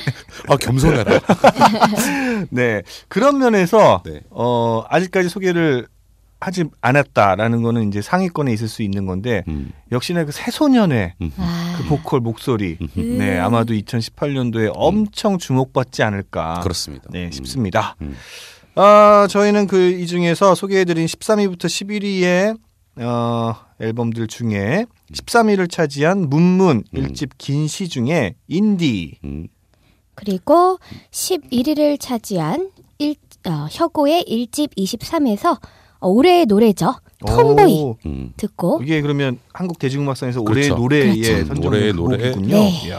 아, 0.49 0.57
겸손해라. 0.57 1.21
네. 2.51 2.83
그런 3.09 3.39
면에서 3.39 4.03
네. 4.05 4.21
어 4.31 4.85
아직까지 4.89 5.29
소개를 5.29 5.87
하지 6.41 6.65
않았다라는 6.81 7.63
거는 7.63 7.89
이제 7.89 8.01
상위권에 8.01 8.53
있을 8.53 8.67
수 8.67 8.83
있는 8.83 9.05
건데 9.05 9.45
음, 9.49 9.73
역시나 9.93 10.25
그 10.25 10.33
새소년의 10.33 11.15
음. 11.21 11.33
아. 11.37 11.75
그 11.77 11.85
보컬 11.85 12.21
목소리 12.21 12.79
음. 12.81 13.19
네 13.19 13.39
아마도 13.39 13.75
2018년도에 13.75 14.73
엄청 14.75 15.39
주목받지 15.39 16.03
않을까 16.03 16.61
그렇습니다. 16.61 17.09
네 17.11 17.27
음. 17.27 17.33
싶습니다. 17.33 17.95
음. 18.01 18.17
아 18.75 19.27
저희는 19.29 19.67
그 19.67 19.91
이 20.01 20.07
중에서 20.07 20.55
소개해드린 20.55 21.07
13위부터 21.07 21.65
11위의 21.67 22.59
어, 22.97 23.55
앨범들 23.81 24.27
중에 24.29 24.87
13위를 25.13 25.71
차지한 25.71 26.29
문문 26.29 26.85
음. 26.95 27.03
1집 27.07 27.31
긴 27.39 27.67
시 27.67 27.89
중에 27.89 28.35
인디 28.49 29.19
음, 29.25 29.49
그리고 30.15 30.79
11위를 31.11 31.99
차지한 31.99 32.71
일, 32.99 33.17
어, 33.47 33.67
혁오의 33.71 34.25
1집 34.29 34.77
23에서 34.77 35.59
어, 36.01 36.09
올해의 36.09 36.47
노래죠. 36.47 36.95
톰보이 37.27 37.83
오, 37.83 37.97
음. 38.07 38.33
듣고 38.37 38.81
이게 38.83 39.01
그러면 39.03 39.39
한국 39.53 39.79
대중음악상에서 39.79 40.43
그렇죠. 40.43 40.75
올해의 40.83 41.09
노래에 41.11 41.21
그렇죠. 41.21 41.47
선정된 41.47 41.67
올해의 41.69 41.93
그 41.93 41.97
노래. 41.97 42.17
곡이군요. 42.33 42.57
네. 42.57 42.91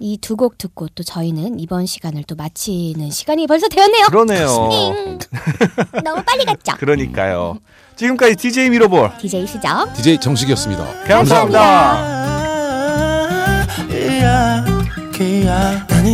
이 0.00 0.18
두 0.20 0.36
곡 0.36 0.58
듣고 0.58 0.88
또 0.94 1.02
저희는 1.02 1.58
이번 1.60 1.86
시간을 1.86 2.24
또 2.26 2.34
마치는 2.36 3.10
시간이 3.10 3.46
벌써 3.46 3.68
되었네요. 3.68 4.06
그러네요. 4.06 4.94
음, 5.06 5.18
너무 6.04 6.22
빨리 6.24 6.44
갔죠. 6.44 6.76
그러니까요. 6.78 7.58
지금까지 7.96 8.36
DJ 8.36 8.70
미로볼 8.70 9.10
DJ 9.20 9.46
수정. 9.46 9.92
DJ 9.94 10.20
정식이었습니다. 10.20 10.84
감사합니다. 11.04 12.16
이야 13.90 14.64
기야 15.12 15.86
난 15.88 16.06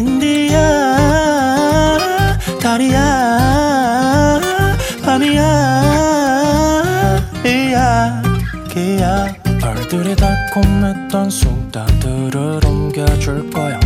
벌들이 9.95 10.17
달콤했던 10.17 11.31
순간들을 11.31 12.61
옮겨줄 12.67 13.49
거야. 13.51 13.79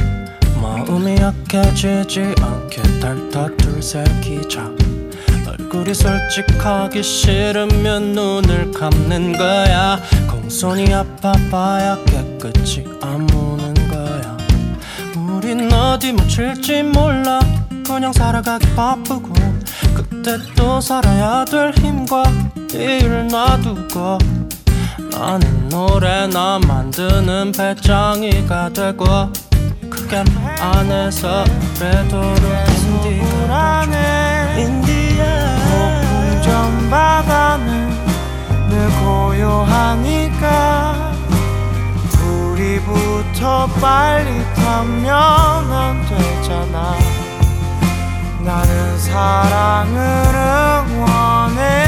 마음이 0.60 1.16
약해지지 1.16 2.34
않게 2.40 3.00
달타둘 3.00 3.82
새기자. 3.82 4.70
얼굴이 5.46 5.92
솔직하기 5.92 7.02
싫으면 7.02 8.12
눈을 8.12 8.72
감는 8.72 9.36
거야. 9.36 10.00
공손히 10.30 10.94
아파봐야 10.94 11.98
깨끗이 12.06 12.86
아무는 13.02 13.74
거야. 13.90 14.36
우린 15.14 15.70
어디 15.70 16.12
묻힐지 16.12 16.84
몰라. 16.84 17.38
그냥 17.86 18.14
살아가기 18.14 18.74
바쁘고. 18.74 19.34
때또 20.24 20.80
살아야 20.80 21.44
될 21.44 21.72
힘과 21.72 22.22
일을 22.72 23.28
놔두고 23.28 24.18
나는 25.10 25.68
노래나 25.68 26.60
만드는 26.66 27.52
배짱이가 27.52 28.70
되고 28.70 29.04
그게 29.88 30.24
안에서 30.60 31.44
그래도록 31.78 32.42
인디가 32.76 33.84
인디야 34.56 36.42
좀 36.42 36.88
바다는 36.90 37.88
늘 38.68 38.88
고요하니까. 39.00 40.48
우리부터 42.22 43.66
빨리 43.80 44.30
타면 44.54 45.12
안 45.12 46.04
되잖아. 46.06 46.96
나는 48.40 48.98
사랑을 48.98 49.98
응원해 50.88 51.87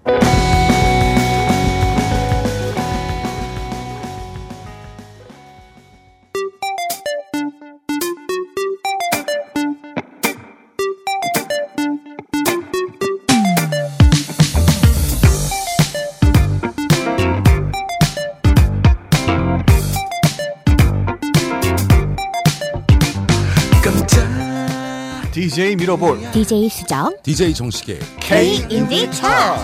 DJ 26.31 26.69
수정 26.69 27.13
DJ 27.23 27.53
정식의 27.53 27.99
K 28.19 28.65
인디 28.69 29.11
차트 29.11 29.59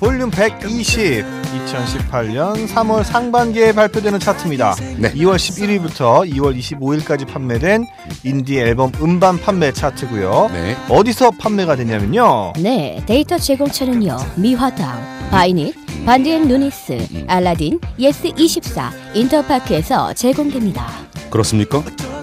볼륨 0.00 0.30
120 0.30 1.24
2018년 1.66 2.68
3월 2.68 3.04
상반기에 3.04 3.72
발표되는 3.72 4.18
차트입니다. 4.20 4.74
네. 4.98 5.12
2월 5.12 5.36
11일부터 5.36 6.28
2월 6.34 6.56
25일까지 6.58 7.26
판매된 7.26 7.86
인디 8.24 8.58
앨범 8.58 8.92
음반 9.00 9.40
판매 9.40 9.72
차트고요. 9.72 10.50
네. 10.52 10.76
어디서 10.88 11.32
판매가 11.32 11.76
되냐면요. 11.76 12.54
네, 12.58 13.02
데이터 13.06 13.38
제공처는요. 13.38 14.16
미화당, 14.36 15.30
바이닐, 15.30 15.74
반디앤 16.04 16.48
루니스, 16.48 17.24
알라딘, 17.26 17.80
예스24, 17.98 18.90
인터파크에서 19.14 20.12
제공됩니다. 20.14 20.86
그렇습니까? 21.30 21.82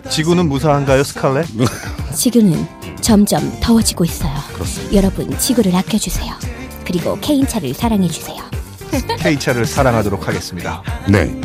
지구는 0.09 0.47
무사한가요, 0.49 1.03
스칼렛? 1.03 1.45
지구는 2.15 2.65
점점 3.01 3.57
더워지고 3.61 4.05
있어요. 4.05 4.33
그렇습니다. 4.53 4.95
여러분, 4.95 5.37
지구를 5.37 5.75
아껴주세요. 5.75 6.33
그리고 6.85 7.17
K인차를 7.19 7.73
사랑해주세요. 7.73 8.43
K차를 9.19 9.65
사랑하도록 9.65 10.27
하겠습니다. 10.27 10.81
네. 11.09 11.35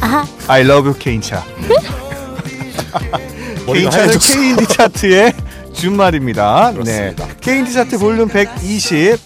아, 0.00 0.24
I 0.48 0.62
love 0.62 0.90
you. 0.90 0.94
머리가 3.66 3.90
K차는 3.90 4.08
하얘졌어. 4.08 4.32
K인디 4.34 4.66
차트의 4.68 5.32
준말입니다. 5.72 6.70
네. 6.70 6.74
그렇습니다. 6.74 7.26
K인디 7.40 7.72
차트 7.72 7.98
볼륨 7.98 8.28
120. 8.28 9.18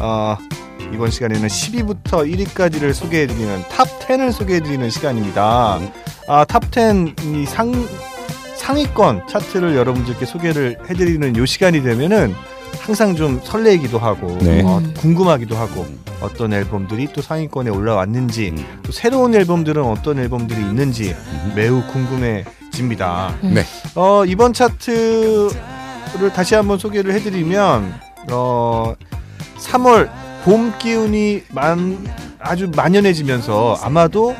어, 0.00 0.36
이번 0.92 1.10
시간에는 1.10 1.48
10위부터 1.48 2.28
1위까지를 2.30 2.92
소개해드리는 2.92 3.62
top 3.70 3.86
10을 4.00 4.32
소개해드리는 4.32 4.90
시간입니다. 4.90 5.78
아, 6.26 6.44
top 6.44 6.95
10이 6.95 7.46
상, 7.46 7.72
상위권 8.56 9.26
차트를 9.28 9.76
여러분들께 9.76 10.24
소개를 10.24 10.78
해드리는 10.88 11.36
요 11.36 11.46
시간이 11.46 11.82
되면은 11.82 12.34
항상 12.80 13.14
좀 13.14 13.40
설레기도 13.42 13.98
하고 13.98 14.38
네. 14.40 14.62
어, 14.64 14.82
궁금하기도 14.98 15.56
하고 15.56 15.86
어떤 16.20 16.52
앨범들이 16.52 17.08
또 17.12 17.20
상위권에 17.20 17.70
올라왔는지 17.70 18.50
음. 18.50 18.80
또 18.82 18.92
새로운 18.92 19.34
앨범들은 19.34 19.82
어떤 19.82 20.18
앨범들이 20.18 20.60
있는지 20.60 21.14
매우 21.54 21.82
궁금해집니다. 21.88 23.34
네. 23.42 23.64
어, 23.94 24.24
이번 24.24 24.52
차트를 24.52 25.50
다시 26.34 26.54
한번 26.54 26.78
소개를 26.78 27.12
해드리면 27.14 27.94
어, 28.30 28.94
3월 29.58 30.10
봄 30.44 30.72
기운이 30.78 31.42
만, 31.50 32.04
아주 32.40 32.70
만연해지면서 32.74 33.78
아마도 33.82 34.30
어, 34.30 34.36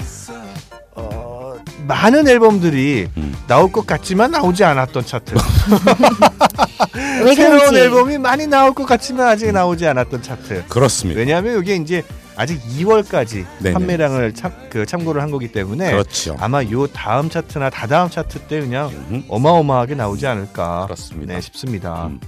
많은 1.92 2.26
앨범들이 2.26 3.06
음. 3.18 3.36
나올 3.46 3.70
것 3.70 3.86
같지만 3.86 4.30
나오지 4.30 4.64
않았던 4.64 5.04
차트. 5.04 5.34
왜 7.22 7.34
새로운. 7.34 7.76
앨범이 7.76 8.16
많이 8.16 8.46
나올 8.46 8.72
것 8.72 8.86
같지만 8.86 9.28
아직 9.28 9.52
나오지 9.52 9.86
않았던 9.86 10.22
차트. 10.22 10.64
그렇습니다. 10.68 11.20
왜냐하면 11.20 11.60
이게 11.60 11.76
이제 11.76 12.02
아직 12.34 12.62
2월까지 12.62 13.44
네네. 13.58 13.74
판매량을 13.74 14.34
참, 14.34 14.52
그 14.70 14.86
참고를 14.86 15.20
한 15.20 15.30
거기 15.30 15.52
때문에 15.52 15.90
그렇죠. 15.90 16.34
아마 16.40 16.64
요 16.64 16.86
다음 16.86 17.28
차트나 17.28 17.68
다다음 17.68 18.08
차트 18.08 18.40
때 18.48 18.60
그냥 18.60 18.88
음, 19.10 19.24
어마어마하게 19.28 19.94
나오지 19.94 20.26
않을까 20.26 20.86
그렇습니다. 20.86 21.34
네, 21.34 21.40
싶습니다. 21.42 22.06
음. 22.06 22.20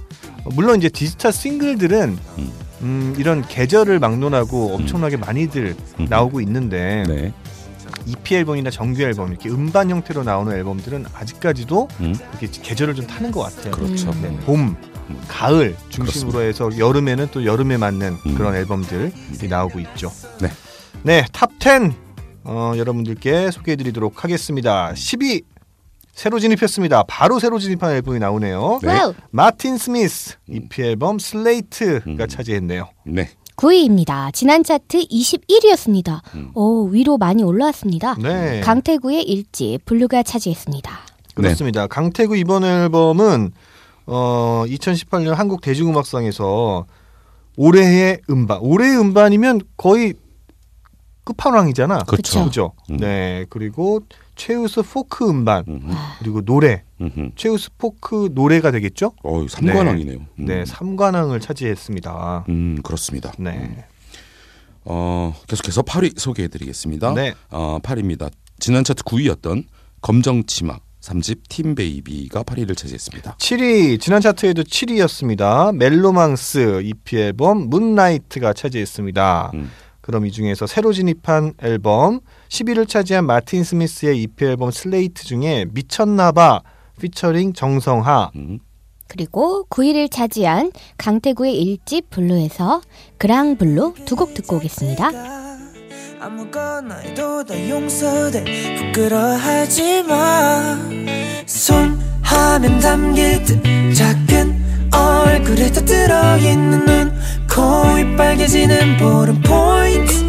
어, 0.43 0.49
물론 0.53 0.77
이제 0.77 0.89
디지털 0.89 1.33
싱글들은 1.33 2.19
음. 2.37 2.51
음, 2.81 3.15
이런 3.17 3.41
계절을 3.41 3.97
막론하고 3.97 4.75
엄청나게 4.75 5.17
많이들 5.17 5.75
음. 5.99 6.05
나오고 6.07 6.39
있는데 6.41 7.03
네. 7.07 7.33
EP 8.05 8.35
앨범이나 8.35 8.69
정규 8.69 9.01
앨범 9.01 9.31
이렇게 9.31 9.49
음반 9.49 9.89
형태로 9.89 10.23
나오는 10.23 10.51
앨범들은 10.53 11.05
아직까지도 11.13 11.87
음. 12.01 12.15
이렇게 12.39 12.47
계절을 12.61 12.95
좀 12.95 13.07
타는 13.07 13.31
것 13.31 13.41
같아요. 13.41 13.71
그렇죠. 13.71 14.11
음. 14.11 14.21
네, 14.21 14.45
봄, 14.45 14.75
음. 15.09 15.21
가을 15.27 15.75
중심으로 15.89 16.41
해서 16.41 16.69
여름에는 16.77 17.29
또 17.31 17.45
여름에 17.45 17.77
맞는 17.77 18.17
음. 18.25 18.35
그런 18.35 18.55
앨범들이 18.55 19.47
나오고 19.49 19.79
있죠. 19.79 20.11
네. 20.41 20.49
네, 21.03 21.23
top 21.31 21.68
10 21.68 21.93
어, 22.43 22.73
여러분들께 22.77 23.51
소개해 23.51 23.75
드리도록 23.75 24.23
하겠습니다. 24.23 24.91
10위 24.93 25.43
새로 26.13 26.39
진입했습니다. 26.39 27.03
바로 27.07 27.39
새로 27.39 27.59
진입한 27.59 27.91
앨범이 27.91 28.19
나오네요. 28.19 28.79
네. 28.81 28.87
와우. 28.87 29.13
마틴 29.31 29.77
스미스 29.77 30.37
EP 30.47 30.81
앨범 30.81 31.19
Slate가 31.19 32.05
음. 32.07 32.27
차지했네요. 32.27 32.89
네. 33.05 33.29
9위입니다. 33.55 34.33
지난 34.33 34.63
차트 34.63 35.07
21위였습니다. 35.07 36.21
음. 36.35 36.51
오, 36.53 36.87
위로 36.87 37.17
많이 37.17 37.43
올라왔습니다. 37.43 38.15
네, 38.15 38.61
강태구의 38.61 39.23
일집 39.23 39.85
블루가 39.85 40.23
차지했습니다. 40.23 40.91
그렇습니다. 41.35 41.87
강태구 41.87 42.37
이번 42.37 42.63
앨범은 42.63 43.51
어, 44.07 44.63
2018년 44.67 45.33
한국 45.33 45.61
대중음악상에서 45.61 46.85
올해의 47.57 48.21
음반, 48.29 48.59
올해의 48.61 48.97
음반이면 48.99 49.61
거의 49.77 50.13
끝판왕이잖아. 51.23 52.03
그렇죠. 52.03 52.45
그죠? 52.45 52.71
음. 52.91 52.97
네, 52.97 53.45
그리고 53.49 54.01
최우수 54.35 54.83
포크 54.83 55.27
음반 55.29 55.63
음. 55.67 55.91
그리고 56.19 56.41
노래 56.41 56.83
음. 57.01 57.31
최우수 57.35 57.69
포크 57.77 58.29
노래가 58.33 58.71
되겠죠? 58.71 59.13
어, 59.23 59.45
삼관왕이네요. 59.47 60.17
음. 60.17 60.45
네, 60.45 60.65
삼관왕을 60.65 61.39
차지했습니다. 61.39 62.45
음, 62.49 62.81
그렇습니다. 62.83 63.31
네, 63.37 63.85
어, 64.83 65.33
계속해서 65.47 65.81
8위 65.81 66.19
소개해 66.19 66.47
드리겠습니다. 66.47 67.13
네, 67.13 67.33
어, 67.49 67.79
8위입니다. 67.81 68.31
지난 68.59 68.83
차트 68.83 69.03
9위였던 69.03 69.65
검정치마 70.01 70.77
3집 71.01 71.41
Team 71.49 71.87
Baby가 71.87 72.43
8위를 72.43 72.75
차지했습니다. 72.75 73.37
7위 73.37 73.99
지난 73.99 74.21
차트에도 74.21 74.63
7위였습니다. 74.63 75.75
멜로망스 75.75 76.81
EP 76.83 77.17
앨범 77.17 77.69
Moonlight가 77.69 78.53
차지했습니다. 78.53 79.51
음. 79.53 79.71
그럼 80.01 80.25
이 80.25 80.31
중에서 80.31 80.67
새로 80.67 80.93
진입한 80.93 81.53
앨범 81.61 82.21
10위를 82.49 82.87
차지한 82.87 83.25
마틴 83.25 83.63
스미스의 83.63 84.21
EP 84.23 84.45
앨범 84.45 84.71
Slate 84.71 85.23
중에 85.25 85.65
미쳤나봐 85.71 86.61
피처링 87.01 87.53
정성하. 87.53 88.31
음. 88.35 88.59
그리고 89.07 89.65
9위를 89.69 90.09
차지한 90.09 90.71
강태구의 90.97 91.55
일집 91.61 92.09
블루에서 92.09 92.81
그랑 93.17 93.55
블루 93.57 93.93
두 94.05 94.15
곡 94.15 94.33
듣고 94.33 94.55
오겠습니다. 94.57 95.11
아무거나 96.19 96.95
해도 96.99 97.43
다 97.43 97.69
용서돼. 97.69 98.43
부끄러워하지 98.93 100.03
마 100.03 100.79
손 101.45 101.99
하나면 102.23 102.79
담길 102.79 103.43
듯 103.43 103.61
작은 103.93 104.89
얼굴에 104.91 105.71
다 105.71 105.81
들어있는 105.85 106.85
눈, 106.85 107.13
코, 107.47 107.99
입 107.99 108.15
빨개지는 108.17 108.97
볼은 108.97 109.39
포인트 109.43 110.24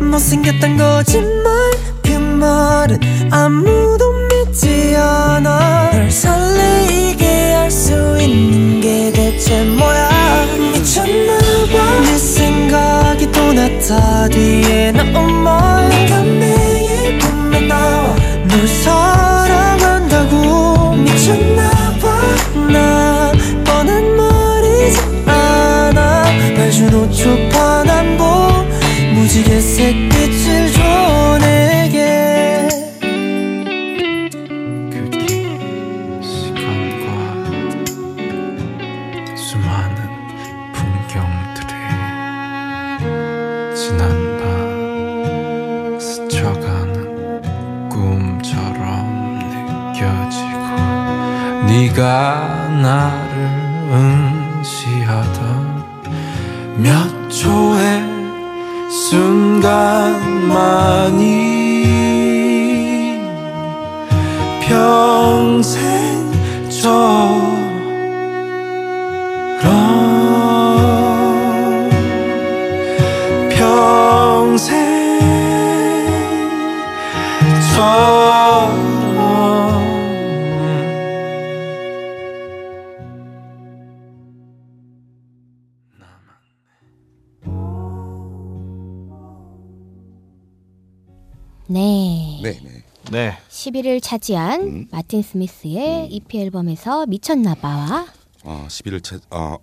못생겼단 0.00 0.76
거짓말. 0.76 1.70
그 2.02 2.10
말은 2.12 2.98
아무도 3.30 4.12
믿지 4.28 4.94
않아. 4.96 5.90
널 5.92 6.10
설레이게 6.10 7.52
할 7.54 7.70
수 7.70 7.92
있는 8.20 8.80
게 8.80 9.12
대체 9.12 9.62
뭐야? 9.64 10.08
미쳤나봐. 10.72 12.00
네 12.02 12.18
생각이 12.18 13.30
또 13.30 13.52
나타 13.52 14.28
뒤에 14.28 14.90
나온 14.92 15.32
말 15.32 15.88
내가 15.88 16.20
매일 16.22 17.18
꿈에 17.18 17.60
나와 17.60 18.16
널 18.48 18.66
사랑한다고. 18.66 20.36
미쳤나봐. 20.96 22.02
나 22.72 23.32
뻔한 23.64 24.16
말이지 24.16 24.98
않아. 25.26 26.24
발준 26.56 26.90
5초 26.90 27.52
반환보 27.52 28.39
네가 52.00 52.68
나를 52.80 53.36
응시하던 54.62 55.84
몇 56.78 57.28
초의 57.28 58.02
순간만이 58.88 60.50
차지한 94.10 94.60
음. 94.62 94.86
마틴 94.90 95.22
스미스의 95.22 96.08
EP 96.10 96.40
앨범에서 96.40 97.06
미쳤나봐와 97.06 98.06
아, 98.42 98.66
11을 98.68 99.04
차 99.04 99.20
아, 99.30 99.56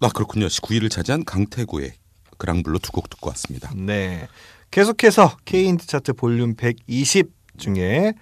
아 0.00 0.08
그렇군요. 0.10 0.48
9위를 0.48 0.90
차지한 0.90 1.24
강태구의 1.24 1.92
그랑블루 2.36 2.78
두곡 2.80 3.08
듣고 3.08 3.30
왔습니다. 3.30 3.72
네. 3.74 4.28
계속해서 4.70 5.34
K인디 5.46 5.86
차트 5.86 6.12
볼륨 6.12 6.54
120 6.56 7.30
중에 7.56 8.12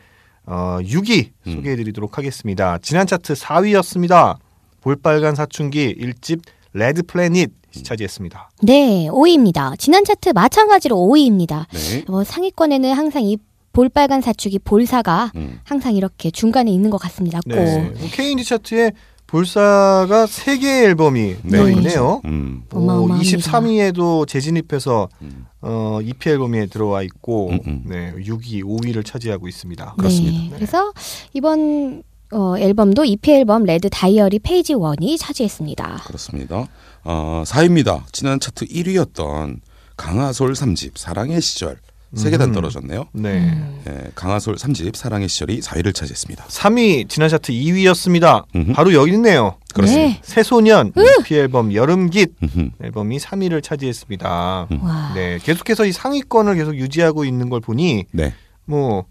어, 0.46 0.78
6위 0.80 1.32
음. 1.48 1.52
소개해드리도록 1.52 2.18
하겠습니다. 2.18 2.78
지난 2.78 3.08
차트 3.08 3.34
4위였습니다. 3.34 4.36
볼빨간 4.80 5.34
사춘기 5.34 5.92
1집 5.92 6.40
Red 6.72 7.02
Planet 7.02 7.50
차지했습니다. 7.82 8.50
네, 8.62 9.08
5위입니다. 9.10 9.76
지난 9.78 10.04
차트 10.04 10.30
마찬가지로 10.30 10.96
5위입니다. 10.96 11.66
네. 11.72 12.04
뭐 12.06 12.22
상위권에는 12.22 12.92
항상 12.94 13.24
이 13.24 13.36
볼빨간 13.78 14.22
사춘기 14.22 14.58
볼사가 14.58 15.30
음. 15.36 15.60
항상 15.62 15.94
이렇게 15.94 16.32
중간에 16.32 16.68
있는 16.68 16.90
것 16.90 16.98
같습니다. 16.98 17.38
꼭. 17.42 17.54
네. 17.54 17.94
K인디 18.10 18.42
차트에 18.42 18.90
볼사가 19.28 20.26
3개의 20.26 20.86
앨범이 20.86 21.36
네. 21.44 21.48
들어있네요. 21.48 22.22
음. 22.24 22.64
어마어마합니다. 22.72 23.38
23위에도 23.38 24.26
재진입해서 24.26 25.08
음. 25.22 25.46
어, 25.60 26.00
EP 26.02 26.28
앨범에 26.28 26.66
들어와 26.66 27.02
있고 27.02 27.50
음, 27.50 27.60
음. 27.68 27.82
네, 27.86 28.12
6위, 28.16 28.64
5위를 28.64 29.06
차지하고 29.06 29.46
있습니다. 29.46 29.94
그렇습니다. 29.96 30.40
네. 30.40 30.50
그래서 30.56 30.92
이번 31.32 32.02
어, 32.32 32.58
앨범도 32.58 33.04
EP 33.04 33.30
앨범 33.30 33.62
Red 33.62 33.88
Diary 33.88 34.40
Page 34.40 34.74
1이 34.74 35.20
차지했습니다. 35.20 36.02
그렇습니다. 36.04 36.66
어, 37.04 37.44
4위입니다. 37.46 38.02
지난 38.10 38.40
차트 38.40 38.66
1위였던 38.66 39.60
강하솔 39.96 40.54
3집 40.54 40.98
사랑의 40.98 41.40
시절 41.40 41.78
세 42.14 42.30
계단 42.30 42.48
음. 42.48 42.54
떨어졌네요. 42.54 43.04
네. 43.12 43.38
음. 43.40 43.82
예, 43.86 44.10
강하솔 44.14 44.54
3집 44.56 44.96
사랑의 44.96 45.28
시절이 45.28 45.60
4위를 45.60 45.94
차지했습니다. 45.94 46.46
3위 46.46 47.08
지난 47.08 47.28
차트 47.28 47.52
2위였습니다. 47.52 48.44
음흠. 48.56 48.72
바로 48.72 48.94
여기 48.94 49.12
있네요. 49.12 49.56
그렇습니다. 49.74 50.08
네. 50.08 50.20
새소년 50.22 50.92
EP 50.96 51.34
앨범 51.34 51.74
여름깃 51.74 52.32
음흠. 52.42 52.70
앨범이 52.82 53.18
3위를 53.18 53.62
차지했습니다. 53.62 54.68
음. 54.70 54.82
와. 54.82 55.12
네, 55.14 55.38
계속해서 55.42 55.84
이 55.84 55.92
상위권을 55.92 56.54
계속 56.54 56.76
유지하고 56.76 57.24
있는 57.24 57.50
걸 57.50 57.60
보니 57.60 58.06
네. 58.12 58.32
뭐 58.64 59.04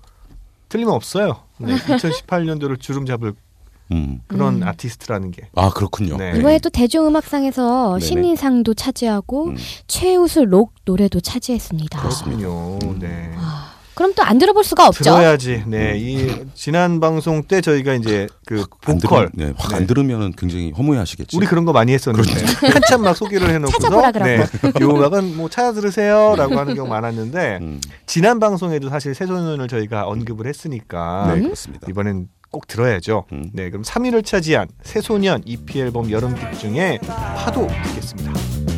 틀림없어요. 0.70 1.38
네, 1.60 1.76
2018년도를 1.78 2.80
주름 2.80 3.06
잡을 3.06 3.34
음. 3.92 4.20
그런 4.28 4.62
음. 4.62 4.68
아티스트라는 4.68 5.32
게. 5.32 5.44
아 5.56 5.70
그렇군요. 5.70 6.18
네. 6.18 6.34
이번에 6.38 6.60
또 6.60 6.70
대중음악상에서 6.70 7.98
네네. 8.00 8.06
신인상도 8.06 8.74
차지하고 8.74 9.48
음. 9.48 9.58
최우수 9.88 10.46
록 10.46 10.74
노래도 10.86 11.20
차지했습니다. 11.20 12.00
그렇군요. 12.02 12.80
음. 12.84 13.00
네. 13.00 13.32
와. 13.36 13.78
그럼 13.98 14.14
또 14.14 14.22
안 14.22 14.38
들어볼 14.38 14.64
수가 14.64 14.88
없죠. 14.90 15.04
들어야지. 15.06 15.64
네, 15.66 15.98
이 15.98 16.30
지난 16.54 17.00
방송 17.00 17.42
때 17.46 17.62
저희가 17.62 17.96
이제 17.96 18.28
그안 18.46 19.00
보컬 19.00 19.32
들으, 19.32 19.46
네, 19.48 19.54
확 19.58 19.70
네. 19.72 19.76
안 19.78 19.88
들으면 19.88 20.34
굉장히 20.38 20.72
허무해하시겠죠. 20.72 21.36
우리 21.36 21.48
그런 21.48 21.66
거 21.66 21.72
많이 21.74 21.94
했었는데 21.94 22.30
한참 22.74 23.02
막 23.02 23.18
소개를 23.18 23.50
해놓고서. 23.56 24.12
네, 24.24 24.46
이 24.80 24.84
음악은 24.84 25.36
뭐 25.38 25.50
찾아 25.50 25.72
들으세요라고 25.72 26.60
하는 26.60 26.76
경우 26.76 26.88
많았는데 26.88 27.58
음. 27.62 27.82
지난 28.06 28.40
방송에도 28.40 28.88
사실 28.90 29.16
새 29.16 29.26
소년을 29.26 29.68
저희가 29.68 30.06
언급을 30.06 30.46
했으니까 30.46 31.34
네 31.34 31.42
그렇습니다. 31.42 31.88
이번엔 31.90 32.28
꼭 32.52 32.68
들어야죠. 32.68 33.26
음. 33.32 33.50
네, 33.54 33.70
그럼 33.70 33.84
3위를 33.84 34.26
차지한 34.26 34.68
새소년 34.82 35.42
EP 35.46 35.80
앨범 35.80 36.12
여름 36.12 36.34
빛 36.36 36.60
중에 36.60 37.00
파도 37.02 37.68
듣겠습니다. 37.86 38.77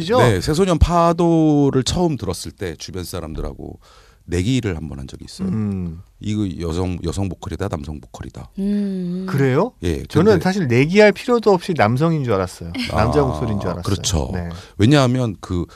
역시죠. 0.00 0.18
네, 0.18 0.40
새소년 0.40 0.78
파도를 0.78 1.82
처음 1.84 2.16
들었을 2.16 2.52
때 2.52 2.74
주변 2.76 3.04
사람들하고 3.04 3.78
내기를 4.24 4.76
한 4.76 4.88
번 4.88 4.98
한 5.00 5.06
적이 5.08 5.24
있어요. 5.24 5.48
음. 5.48 6.00
이거 6.20 6.48
여성 6.60 6.96
여성 7.04 7.28
보컬이다 7.28 7.68
남성 7.68 8.00
보컬이다. 8.00 8.50
음. 8.58 9.26
그래요? 9.28 9.72
예, 9.82 10.04
저는 10.04 10.40
사실 10.40 10.68
내기할 10.68 11.12
필요도 11.12 11.52
없이 11.52 11.74
남성인 11.76 12.22
줄 12.24 12.32
알았어요. 12.34 12.72
남자 12.92 13.20
아, 13.20 13.24
목소리인 13.24 13.58
줄 13.60 13.68
알았어요. 13.70 13.82
그렇죠. 13.82 14.30
네. 14.32 14.48
왜냐하면 14.78 15.34
그 15.40 15.66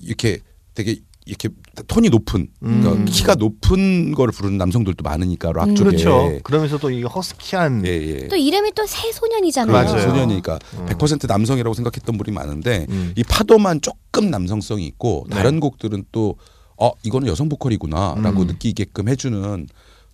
이렇게 0.00 0.38
되게 0.74 0.96
이렇게 1.24 1.48
톤이 1.86 2.08
높은 2.10 2.48
그러니까 2.60 2.92
음. 2.92 3.04
키가 3.04 3.34
높은 3.34 4.12
거를 4.12 4.32
부르는 4.32 4.58
남성들도 4.58 5.02
많으니까 5.02 5.52
락 5.52 5.68
음. 5.68 5.74
쪽에 5.74 5.90
그렇죠. 5.90 6.38
그러면서도 6.42 6.90
이게 6.90 7.06
허스키한 7.06 7.86
예, 7.86 7.90
예. 7.90 8.28
또 8.28 8.36
이름이 8.36 8.72
또 8.74 8.86
새소년이잖아요. 8.86 9.72
맞아요. 9.72 10.00
소년이니까 10.02 10.58
음. 10.78 10.86
100% 10.86 11.26
남성이라고 11.26 11.74
생각했던 11.74 12.16
분이 12.18 12.34
많은데 12.34 12.86
음. 12.88 13.12
이 13.16 13.22
파도만 13.22 13.80
조금 13.80 14.30
남성성이 14.30 14.86
있고 14.86 15.26
네. 15.28 15.36
다른 15.36 15.60
곡들은 15.60 16.04
또 16.12 16.36
어, 16.78 16.90
이거는 17.02 17.28
여성 17.28 17.48
보컬이구나라고 17.48 18.42
음. 18.42 18.46
느끼게끔 18.48 19.08
해주는 19.08 19.66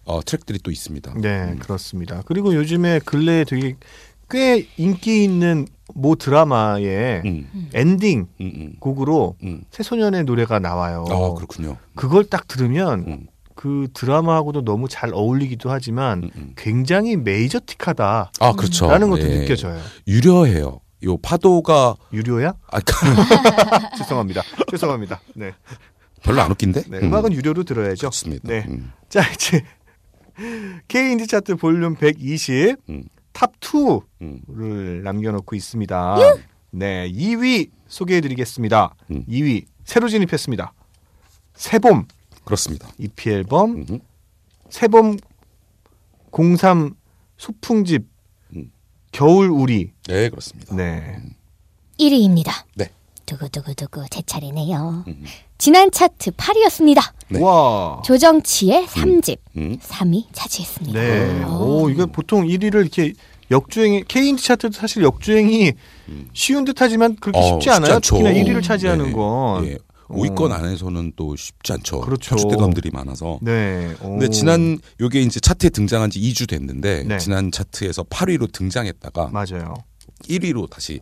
어, 0.05 0.21
트랙들이 0.25 0.59
또 0.63 0.71
있습니다. 0.71 1.15
네, 1.19 1.53
음. 1.53 1.59
그렇습니다. 1.59 2.23
그리고 2.27 2.55
요즘에 2.55 3.01
근래에 3.05 3.45
되게 3.45 3.77
꽤 4.33 4.67
인기 4.79 5.23
있는 5.23 5.67
모 5.95 6.15
드라마의 6.15 7.23
음, 7.27 7.71
엔딩 7.75 8.27
음, 8.41 8.53
음, 8.57 8.73
곡으로 8.81 9.37
음. 9.43 9.63
새소년의 9.71 10.25
노래가 10.25 10.59
나와요. 10.59 11.05
아 11.11 11.35
그렇군요. 11.35 11.77
그걸 11.95 12.25
딱 12.25 12.49
들으면 12.49 13.05
음, 13.07 13.27
그 13.55 13.89
드라마하고도 13.93 14.65
너무 14.65 14.89
잘 14.89 15.13
어울리기도 15.13 15.71
하지만 15.71 16.25
음, 16.25 16.31
음. 16.35 16.53
굉장히 16.57 17.17
메이저틱하다라는 17.17 18.31
아 18.41 18.53
그렇죠. 18.53 18.89
것도 18.89 19.21
예. 19.21 19.41
느껴져요. 19.41 19.79
유려해요. 20.09 20.81
요 21.05 21.17
파도가 21.19 21.97
유료야? 22.13 22.55
아, 22.71 22.81
죄송합니다. 23.99 24.43
죄송합니다. 24.71 25.21
네, 25.35 25.53
별로 26.23 26.41
안 26.41 26.51
웃긴데? 26.53 26.85
네 26.89 26.99
음악은 27.01 27.33
유료로 27.35 27.65
들어야죠. 27.65 28.09
좋습니다. 28.09 28.49
네. 28.49 28.65
음. 28.69 28.93
자 29.11 29.21
이제 29.31 29.63
K 30.89 31.13
인디 31.13 31.27
차트 31.27 31.57
볼륨 31.57 31.97
120 31.97 32.77
음. 32.89 33.05
top 33.33 33.59
2를 33.61 34.03
음. 34.23 35.03
남겨놓고 35.03 35.57
있습니다. 35.57 36.17
네, 36.71 37.11
2위 37.11 37.71
소개해드리겠습니다. 37.89 38.95
음. 39.11 39.25
2위 39.27 39.67
새로 39.85 40.09
진입했습니다. 40.09 40.73
새봄 41.55 42.07
그렇습니다. 42.45 42.89
EP 42.99 43.31
앨범 43.31 43.85
음. 43.91 44.01
새봄 44.71 45.17
03 46.59 46.95
소풍집 47.37 48.07
음. 48.57 48.73
겨울 49.13 49.51
우리 49.51 49.93
네 50.07 50.29
그렇습니다. 50.31 50.75
네 50.75 51.19
1위입니다. 51.99 52.65
네. 52.75 52.91
두구두구두구 53.27 54.05
제 54.11 54.23
차례네요. 54.27 55.05
음. 55.07 55.25
지난 55.59 55.91
차트 55.91 56.33
8위였습니다. 56.33 57.13
네. 57.29 57.41
와. 57.41 58.01
조정치의 58.05 58.87
3집 58.87 59.39
음. 59.57 59.79
3위 59.79 60.25
차지했습니다. 60.33 60.99
네. 61.01 61.45
오. 61.45 61.83
오, 61.85 61.91
이거 61.91 62.07
보통 62.07 62.47
1위를 62.47 62.81
이렇게 62.83 63.13
역주행이 63.51 64.05
K인디 64.09 64.43
차트도 64.43 64.73
사실 64.73 65.03
역주행이 65.03 65.73
쉬운 66.33 66.65
듯하지만 66.65 67.17
그렇게 67.17 67.39
어, 67.39 67.43
쉽지 67.43 67.71
않아요. 67.71 67.95
않죠. 67.97 68.17
특히나 68.17 68.33
1위를 68.33 68.63
차지하는 68.63 69.07
네. 69.07 69.13
건. 69.13 69.67
예. 69.67 69.79
5위권 70.09 70.53
안에서는 70.53 71.13
또 71.17 71.37
쉽지 71.37 71.73
않죠. 71.73 72.01
그렇죠. 72.03 72.37
터줏대감들이 72.37 72.93
많아서. 72.93 73.39
네. 73.41 73.95
오. 74.03 74.11
근데 74.11 74.29
지난 74.29 74.79
요게 75.01 75.21
이제 75.23 75.41
차트에 75.41 75.71
등장한 75.71 76.11
지 76.11 76.21
2주 76.21 76.49
됐는데 76.49 77.05
네. 77.05 77.19
지난 77.19 77.51
차트에서 77.51 78.03
8위로 78.05 78.53
등장했다가 78.53 79.29
맞아요. 79.33 79.75
1위로 80.29 80.69
다시 80.69 81.01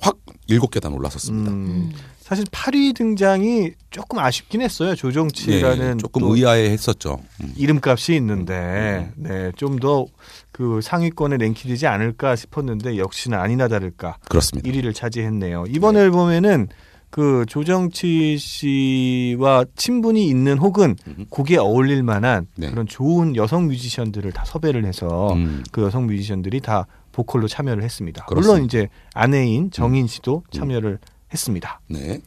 확 0.00 0.16
7계단 0.48 0.94
올라섰습니다. 0.94 1.50
음, 1.52 1.92
사실 2.20 2.44
8위 2.46 2.94
등장이 2.94 3.70
조금 3.90 4.18
아쉽긴 4.18 4.62
했어요. 4.62 4.94
조정치라는 4.94 5.94
예, 5.94 5.96
조금 5.96 6.20
또 6.22 6.34
의아해했었죠. 6.34 7.20
음. 7.42 7.52
이름값이 7.56 8.14
있는데 8.16 9.12
네, 9.16 9.52
좀 9.56 9.78
더 9.78 10.06
그 10.52 10.80
상위권에 10.82 11.38
랭킹되지 11.38 11.86
않을까 11.86 12.36
싶었는데 12.36 12.98
역시나 12.98 13.40
아니나 13.40 13.66
다를까 13.68 14.18
그렇습니다. 14.28 14.68
1위를 14.68 14.94
차지했네요. 14.94 15.64
이번 15.68 15.96
앨범에는 15.96 16.68
그 17.08 17.46
조정치 17.48 18.36
씨와 18.36 19.64
친분이 19.74 20.26
있는 20.28 20.58
혹은. 20.58 20.96
곡에 21.30 21.56
어울릴 21.56 22.02
만한 22.02 22.46
네. 22.56 22.68
그런 22.70 22.86
좋은 22.86 23.36
여성 23.36 23.68
뮤지션들을 23.68 24.30
다 24.32 24.44
섭외를 24.44 24.84
해서 24.84 25.32
음. 25.32 25.64
그 25.72 25.82
여성 25.82 26.06
뮤지션들이 26.06 26.60
다 26.60 26.86
보컬로 27.12 27.48
참여를 27.48 27.82
했습니다. 27.82 28.24
그렇습니다. 28.26 28.52
음. 28.52 28.54
물론 28.54 28.64
이제 28.66 28.88
아내인 29.14 29.70
정인 29.70 30.06
씨도 30.06 30.44
참여를 30.52 30.98
했습니다. 31.32 31.80
네. 31.88 32.20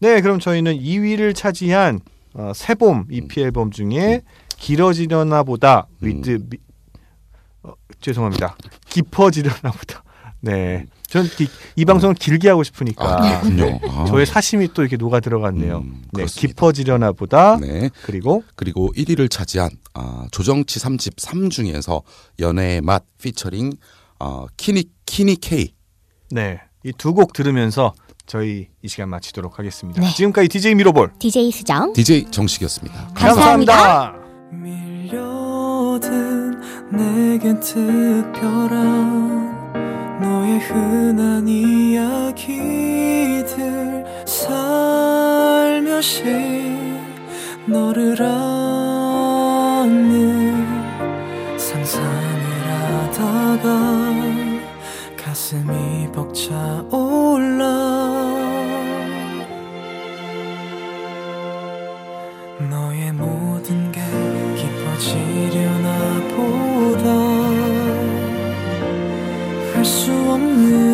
네, 0.00 0.20
그럼 0.20 0.38
저희는 0.38 0.78
2위를 0.78 1.34
차지한 1.34 2.00
어, 2.34 2.52
새봄 2.54 3.06
EP 3.10 3.40
앨범 3.40 3.70
중에 3.70 4.22
길어지려나 4.58 5.42
보다 5.42 5.86
with 6.02 6.30
음. 6.32 6.46
미- 6.50 6.58
어, 7.62 7.72
죄송합니다. 8.00 8.56
깊어지려나 8.88 9.70
보다. 9.72 10.02
네. 10.40 10.86
전이 11.08 11.28
방송을 11.86 12.14
길게 12.14 12.48
하고 12.50 12.62
싶으니까 12.62 13.04
아, 13.24 13.40
그렇군요. 13.40 13.80
아. 13.90 14.04
저의 14.04 14.26
사심이 14.26 14.68
또 14.74 14.82
이렇게 14.82 14.96
녹아 14.98 15.20
들어갔네요. 15.20 15.78
음, 15.78 16.02
네. 16.12 16.26
깊어지려나 16.26 17.12
보다. 17.12 17.56
네. 17.56 17.88
그리고 18.04 18.44
그리고 18.54 18.92
1위를 18.94 19.30
차지한 19.30 19.70
아, 19.94 20.26
조정치 20.30 20.78
3집 20.78 21.18
3 21.18 21.48
중에서 21.50 22.02
연애의 22.38 22.82
맛 22.82 23.04
피처링 23.22 23.72
어, 24.20 24.46
키니 24.56 24.84
키니 25.06 25.36
K 25.36 25.72
네, 26.30 26.60
이 26.84 26.92
두 26.92 27.14
곡 27.14 27.32
들으면서 27.32 27.94
저희 28.26 28.68
이 28.82 28.88
시간 28.88 29.08
마치도록 29.08 29.58
하겠습니다. 29.58 30.02
네. 30.02 30.10
지금까지 30.14 30.48
DJ 30.48 30.74
미로볼 30.74 31.12
DJ 31.18 31.50
수정 31.50 31.92
DJ 31.94 32.26
정식이었습니다. 32.30 33.12
감사합니다. 33.14 34.12
밀려든 34.52 36.60
내겐 36.92 37.58
특별한 37.60 39.08
너의 40.20 40.58
흔한 40.58 41.48
이야기들 41.48 42.44
살며시 44.98 46.22
너를 47.66 48.20
안 48.22 49.07
다가 53.18 53.66
가슴이 55.16 56.06
벅차올라. 56.12 57.64
너의 62.70 63.12
모든 63.12 63.90
게 63.90 64.00
깊어지려나 64.56 65.88
보다. 66.36 67.08
할 69.74 69.84
수 69.84 70.12
없는 70.12 70.87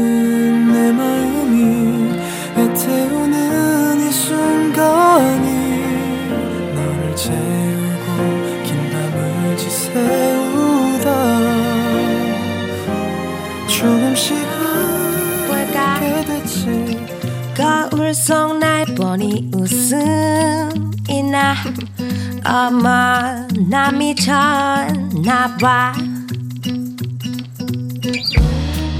어머 22.45 23.47
나 23.69 23.91
미쳤나 23.91 25.57
봐. 25.57 25.93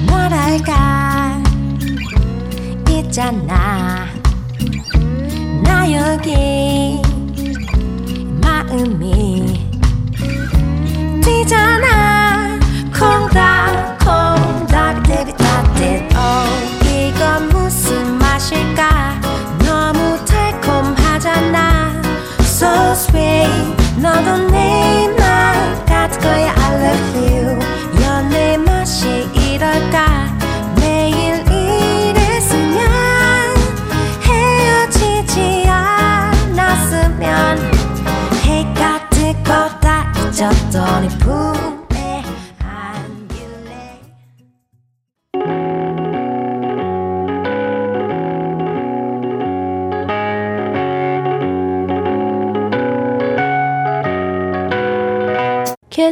뭐랄까 0.07 1.43
있잖아. 2.89 4.07
나 5.63 5.93
여기 5.93 7.01
마음이 8.43 9.69
뛰잖아. 11.23 12.59
콩닥 12.99 13.99
콩닥 13.99 15.03
데뷔타듯 15.03 16.17
어 16.17 16.47
이건 16.89 17.49
무슨 17.51 18.19
맛일까? 18.19 19.21
너무 19.65 20.25
달콤하잖아 20.25 21.94
So 22.65 22.95
sweet. 22.95 23.77
너도 24.01 24.49
내 24.51 25.07
맛 25.19 25.85
같을 25.85 26.19
거야. 26.21 26.55
I 26.57 26.75
love 26.81 27.21
you. 27.21 27.59
연애 28.03 28.57
맛이 28.57 29.29
이럴까? 29.35 30.33
매일 30.81 31.45
이랬으면 31.47 32.81
헤어지지 34.23 35.67
않았으면 35.69 37.59
해가 38.45 39.09
뜨고 39.11 39.51
다. 39.81 40.11
잊었더니 40.33 41.09
푹 41.19 41.54